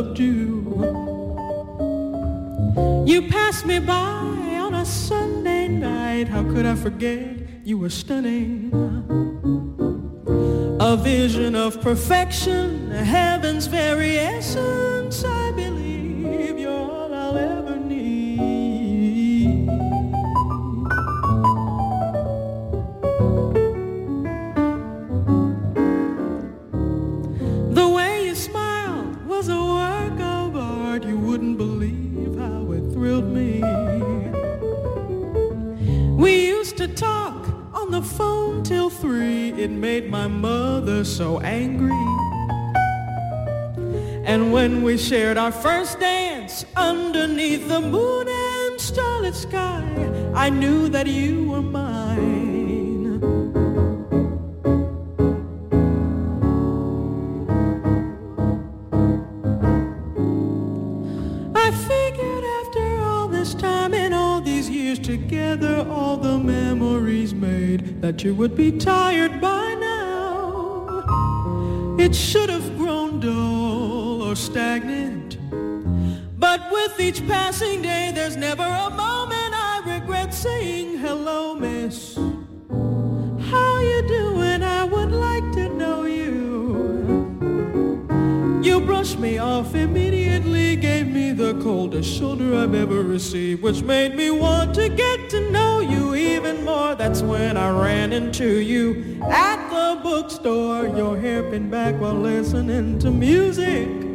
Loved 0.00 0.20
you. 0.20 0.62
You 3.04 3.28
passed 3.28 3.66
me 3.66 3.80
by 3.80 3.94
on 3.94 4.74
a 4.74 4.84
Sunday 4.86 5.66
night. 5.66 6.28
How 6.28 6.44
could 6.44 6.66
I 6.66 6.76
forget? 6.76 7.36
You 7.64 7.78
were 7.78 7.90
stunning. 7.90 8.70
A 10.80 10.96
vision 10.96 11.56
of 11.56 11.80
perfection, 11.80 12.92
heaven's 12.92 13.66
very 13.66 14.18
essence. 14.18 14.87
Shared 45.08 45.38
our 45.38 45.50
first 45.50 45.98
dance 45.98 46.66
underneath 46.76 47.66
the 47.66 47.80
moon 47.80 48.28
and 48.28 48.78
starlit 48.78 49.34
sky, 49.34 49.82
I 50.34 50.50
knew 50.50 50.90
that 50.90 51.06
you 51.06 51.48
were 51.48 51.62
mine. 51.62 53.18
I 61.56 61.70
figured 61.70 62.44
after 62.60 63.00
all 63.00 63.28
this 63.28 63.54
time 63.54 63.94
and 63.94 64.12
all 64.12 64.42
these 64.42 64.68
years 64.68 64.98
together, 64.98 65.86
all 65.88 66.18
the 66.18 66.36
memories 66.36 67.32
made, 67.32 68.02
that 68.02 68.22
you 68.24 68.34
would 68.34 68.54
be 68.54 68.72
tired 68.72 69.40
by 69.40 69.74
now. 69.80 71.96
it 71.98 72.14
should 72.14 72.50
have 72.50 72.57
each 77.18 77.28
passing 77.28 77.82
day, 77.82 78.12
there's 78.14 78.36
never 78.36 78.62
a 78.62 78.90
moment 78.90 79.52
I 79.54 79.82
regret 79.84 80.32
saying 80.32 80.98
hello, 80.98 81.54
miss. 81.54 82.16
How 82.16 83.80
you 83.80 84.02
doing? 84.06 84.62
I 84.62 84.84
would 84.84 85.10
like 85.10 85.52
to 85.52 85.68
know 85.68 86.04
you. 86.04 86.36
You 88.62 88.80
brushed 88.80 89.18
me 89.18 89.38
off 89.38 89.74
immediately, 89.74 90.76
gave 90.76 91.08
me 91.08 91.32
the 91.32 91.54
coldest 91.62 92.08
shoulder 92.12 92.54
I've 92.54 92.74
ever 92.74 93.02
received, 93.02 93.62
which 93.62 93.82
made 93.82 94.14
me 94.14 94.30
want 94.30 94.74
to 94.74 94.88
get 94.88 95.30
to 95.30 95.50
know 95.50 95.80
you 95.80 96.14
even 96.14 96.64
more. 96.64 96.94
That's 96.94 97.22
when 97.22 97.56
I 97.56 97.70
ran 97.70 98.12
into 98.12 98.60
you 98.60 99.20
at 99.24 99.68
the 99.70 100.00
bookstore, 100.02 100.88
your 100.88 101.18
hair 101.18 101.42
pinned 101.50 101.70
back 101.70 102.00
while 102.00 102.14
listening 102.14 102.98
to 103.00 103.10
music. 103.10 104.07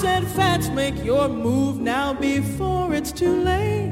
Said, 0.00 0.26
Fats, 0.28 0.70
make 0.70 1.04
your 1.04 1.28
move 1.28 1.78
now 1.78 2.14
before 2.14 2.94
it's 2.94 3.12
too 3.12 3.42
late. 3.42 3.90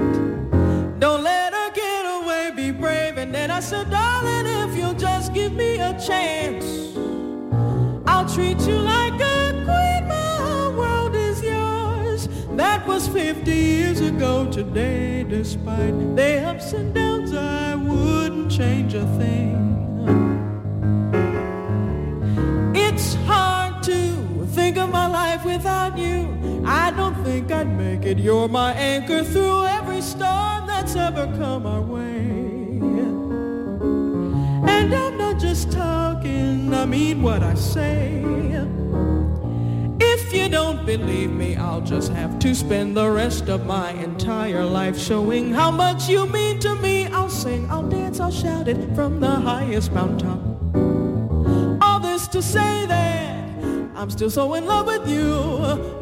Don't 0.98 1.22
let 1.22 1.52
her 1.52 1.70
get 1.72 2.02
away, 2.06 2.50
be 2.56 2.70
brave. 2.70 3.18
And 3.18 3.34
then 3.34 3.50
I 3.50 3.60
said, 3.60 3.90
darling, 3.90 4.46
if 4.46 4.74
you'll 4.74 4.94
just 4.94 5.34
give 5.34 5.52
me 5.52 5.78
a 5.80 5.92
chance, 6.00 6.96
I'll 8.06 8.26
treat 8.26 8.58
you 8.60 8.78
like 8.78 9.20
a 9.20 9.52
queen. 9.66 10.08
My 10.08 10.36
whole 10.40 10.72
world 10.72 11.14
is 11.14 11.42
yours. 11.42 12.26
That 12.52 12.86
was 12.86 13.06
50 13.06 13.50
years 13.50 14.00
ago 14.00 14.50
today, 14.50 15.26
despite 15.28 16.16
the 16.16 16.42
ups 16.42 16.72
and 16.72 16.94
downs, 16.94 17.34
I 17.34 17.74
wouldn't 17.74 18.50
change 18.50 18.94
a 18.94 19.04
thing. 19.18 19.87
Think 24.68 24.84
of 24.84 24.90
my 24.90 25.06
life 25.06 25.46
without 25.46 25.96
you. 25.96 26.62
I 26.66 26.90
don't 26.90 27.14
think 27.24 27.50
I'd 27.50 27.74
make 27.78 28.04
it. 28.04 28.18
You're 28.18 28.48
my 28.48 28.74
anchor 28.74 29.24
through 29.24 29.64
every 29.64 30.02
storm 30.02 30.66
that's 30.66 30.94
ever 30.94 31.24
come 31.38 31.64
our 31.64 31.80
way. 31.80 32.18
And 34.74 34.94
I'm 34.94 35.16
not 35.16 35.40
just 35.40 35.72
talking, 35.72 36.74
I 36.74 36.84
mean 36.84 37.22
what 37.22 37.42
I 37.42 37.54
say. 37.54 38.22
If 40.00 40.34
you 40.34 40.50
don't 40.50 40.84
believe 40.84 41.32
me, 41.32 41.56
I'll 41.56 41.80
just 41.80 42.12
have 42.12 42.38
to 42.40 42.54
spend 42.54 42.94
the 42.94 43.08
rest 43.10 43.48
of 43.48 43.64
my 43.64 43.92
entire 43.92 44.66
life 44.66 44.98
showing 44.98 45.54
how 45.54 45.70
much 45.70 46.10
you 46.10 46.26
mean 46.26 46.58
to 46.58 46.74
me. 46.74 47.06
I'll 47.06 47.30
sing, 47.30 47.70
I'll 47.70 47.88
dance, 47.88 48.20
I'll 48.20 48.30
shout 48.30 48.68
it 48.68 48.94
from 48.94 49.18
the 49.18 49.30
highest 49.30 49.92
mountaintop 49.92 50.58
this 52.18 52.26
to 52.28 52.42
say 52.42 52.86
that 52.86 53.37
I'm 53.98 54.10
still 54.10 54.30
so 54.30 54.54
in 54.54 54.64
love 54.64 54.86
with 54.86 55.08
you. 55.08 55.28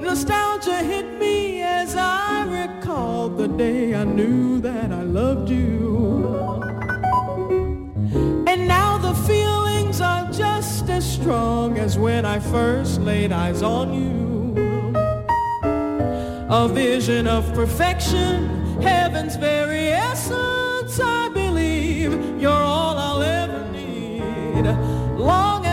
Nostalgia 0.02 0.82
hit 0.82 1.18
me 1.18 1.62
as 1.62 1.96
I 1.96 2.44
recalled 2.44 3.38
the 3.38 3.48
day 3.48 3.94
I 3.94 4.04
knew 4.04 4.60
that 4.60 4.92
I 4.92 5.02
loved 5.02 5.48
you. 5.48 6.62
And 8.46 8.68
now 8.68 8.98
the 8.98 9.14
feelings 9.26 10.02
are 10.02 10.30
just 10.30 10.90
as 10.90 11.10
strong 11.10 11.78
as 11.78 11.98
when 11.98 12.26
I 12.26 12.38
first 12.38 13.00
laid 13.00 13.32
eyes 13.32 13.62
on 13.62 13.94
you. 13.94 14.92
A 16.50 16.68
vision 16.68 17.26
of 17.26 17.50
perfection, 17.54 18.82
heaven's 18.82 19.36
very 19.36 19.88
essence, 19.88 21.00
I 21.00 21.30
believe 21.30 22.12
you're 22.38 22.50
all 22.50 22.98
I'll 22.98 23.22
ever 23.22 23.72
need. 23.72 24.66
Long 25.18 25.65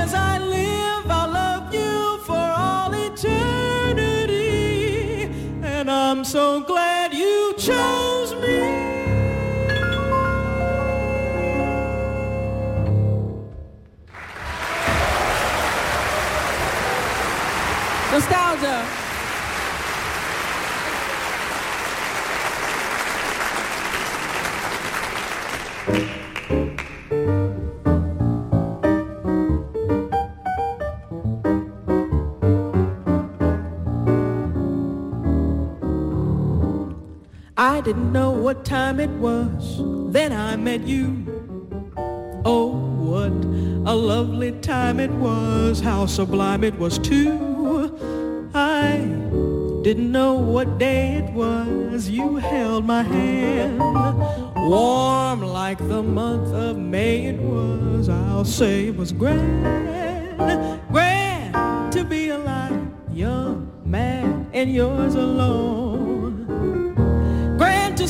so 6.34 6.62
glad 6.62 7.14
you 7.14 7.54
chose 7.60 8.03
I 37.74 37.82
didn't 37.82 38.12
know 38.12 38.30
what 38.30 38.66
time 38.66 39.00
it 39.00 39.10
was, 39.10 39.82
then 40.14 40.32
I 40.32 40.56
met 40.56 40.82
you. 40.82 41.26
Oh, 42.46 42.68
what 42.68 43.34
a 43.92 43.96
lovely 43.96 44.52
time 44.62 45.00
it 45.00 45.10
was, 45.10 45.80
how 45.80 46.06
sublime 46.06 46.64
it 46.64 46.78
was 46.78 47.00
too. 47.00 47.90
I 48.54 48.98
didn't 49.82 50.12
know 50.12 50.34
what 50.36 50.78
day 50.78 51.14
it 51.14 51.34
was, 51.34 52.08
you 52.08 52.36
held 52.36 52.86
my 52.86 53.02
hand. 53.02 53.80
Warm 54.56 55.42
like 55.42 55.80
the 55.80 56.04
month 56.04 56.54
of 56.54 56.78
May 56.78 57.26
it 57.26 57.40
was, 57.40 58.08
I'll 58.08 58.46
say 58.46 58.90
it 58.90 58.96
was 58.96 59.12
grand, 59.12 60.38
grand 60.92 61.92
to 61.92 62.04
be 62.04 62.30
alive, 62.30 62.88
young, 63.12 63.68
mad, 63.84 64.46
and 64.54 64.72
yours 64.72 65.16
alone. 65.16 65.83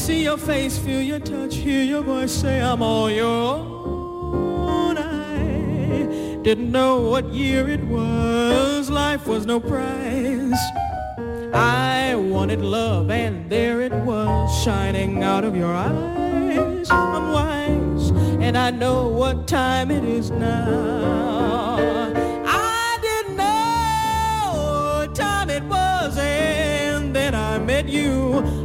See 0.03 0.23
your 0.23 0.37
face, 0.37 0.77
feel 0.77 1.01
your 1.01 1.19
touch, 1.19 1.55
hear 1.55 1.81
your 1.81 2.01
voice 2.03 2.33
say 2.33 2.61
I'm 2.61 2.81
all 2.83 3.09
your 3.09 3.25
own. 3.25 4.97
I 4.97 6.41
didn't 6.41 6.73
know 6.73 7.09
what 7.09 7.27
year 7.33 7.69
it 7.69 7.81
was, 7.85 8.89
life 8.89 9.25
was 9.27 9.45
no 9.45 9.61
prize. 9.61 10.59
I 11.53 12.15
wanted 12.15 12.59
love 12.59 13.11
and 13.11 13.49
there 13.49 13.79
it 13.79 13.93
was, 13.93 14.51
shining 14.61 15.23
out 15.23 15.45
of 15.45 15.55
your 15.55 15.73
eyes. 15.73 16.89
I'm 16.91 17.31
wise 17.31 18.09
and 18.41 18.57
I 18.57 18.71
know 18.71 19.07
what 19.07 19.47
time 19.47 19.89
it 19.89 20.03
is 20.03 20.31
now. 20.31 22.11
I 22.45 22.97
didn't 23.01 23.37
know 23.37 25.05
what 25.05 25.15
time 25.15 25.49
it 25.49 25.63
was 25.63 26.17
and 26.17 27.15
then 27.15 27.33
I 27.33 27.57
met 27.59 27.87
you. 27.87 28.62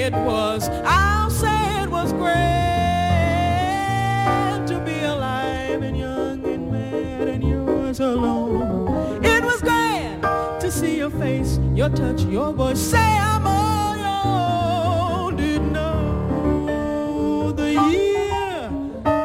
It 0.00 0.12
was. 0.12 0.68
I'll 0.84 1.30
say 1.30 1.82
it 1.82 1.90
was 1.90 2.12
grand 2.14 2.38
to 4.68 4.80
be 4.80 4.98
alive 5.00 5.82
and 5.82 5.96
young 5.96 6.44
and 6.46 6.72
mad 6.72 7.28
and 7.28 7.42
yours 7.42 8.00
alone. 8.00 9.22
It 9.24 9.44
was 9.44 9.60
grand 9.60 10.22
to 10.22 10.70
see 10.70 10.96
your 10.96 11.10
face, 11.10 11.58
your 11.74 11.90
touch, 11.90 12.22
your 12.22 12.52
voice. 12.52 12.80
Say 12.80 12.98
I'm 12.98 13.46
all 13.46 13.96
your. 15.32 15.32
Didn't 15.36 15.72
know 15.72 17.52
the 17.52 17.72
year. 17.92 18.70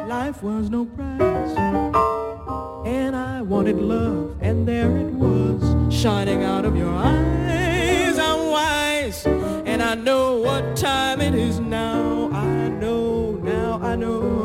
Life 0.07 0.43
was 0.43 0.69
no 0.69 0.85
prize. 0.85 1.55
And 2.85 3.15
I 3.15 3.41
wanted 3.41 3.77
love, 3.77 4.35
and 4.41 4.67
there 4.67 4.97
it 4.97 5.13
was, 5.13 5.93
shining 5.93 6.43
out 6.43 6.65
of 6.65 6.75
your 6.75 6.93
eyes. 6.93 7.64
Know 10.05 10.35
what 10.35 10.77
time 10.77 11.19
it 11.19 11.33
is 11.33 11.59
now. 11.59 12.29
I 12.31 12.69
know 12.69 13.31
now, 13.41 13.79
I 13.81 13.95
know 13.95 14.44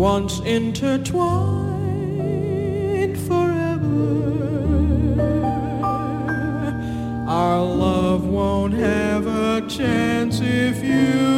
once 0.00 0.40
intertwined 0.46 1.60
forever. 3.28 3.84
Our 7.28 7.62
love 7.62 8.26
won't 8.26 8.72
have 8.72 9.26
a 9.26 9.60
chance 9.68 10.40
if 10.40 10.82
you 10.82 11.29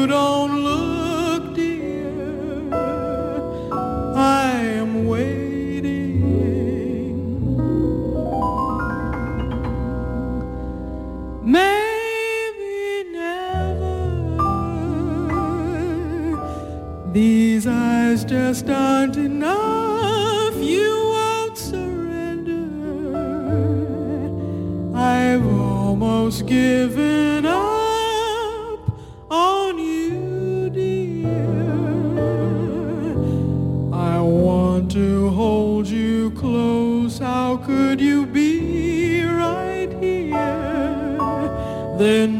just 18.52 18.68
aren't 18.68 19.16
enough. 19.16 20.54
You 20.56 20.90
won't 21.14 21.56
surrender. 21.56 22.68
I've 24.94 25.46
almost 25.46 26.44
given 26.44 27.46
up 27.46 28.80
on 29.30 29.78
you, 29.78 30.68
dear. 30.68 31.30
I 33.90 34.20
want 34.20 34.90
to 34.92 35.30
hold 35.30 35.88
you 35.88 36.32
close. 36.32 37.18
How 37.18 37.56
could 37.56 38.02
you 38.02 38.26
be 38.26 39.24
right 39.24 39.90
here? 39.98 40.36
Then. 41.98 42.31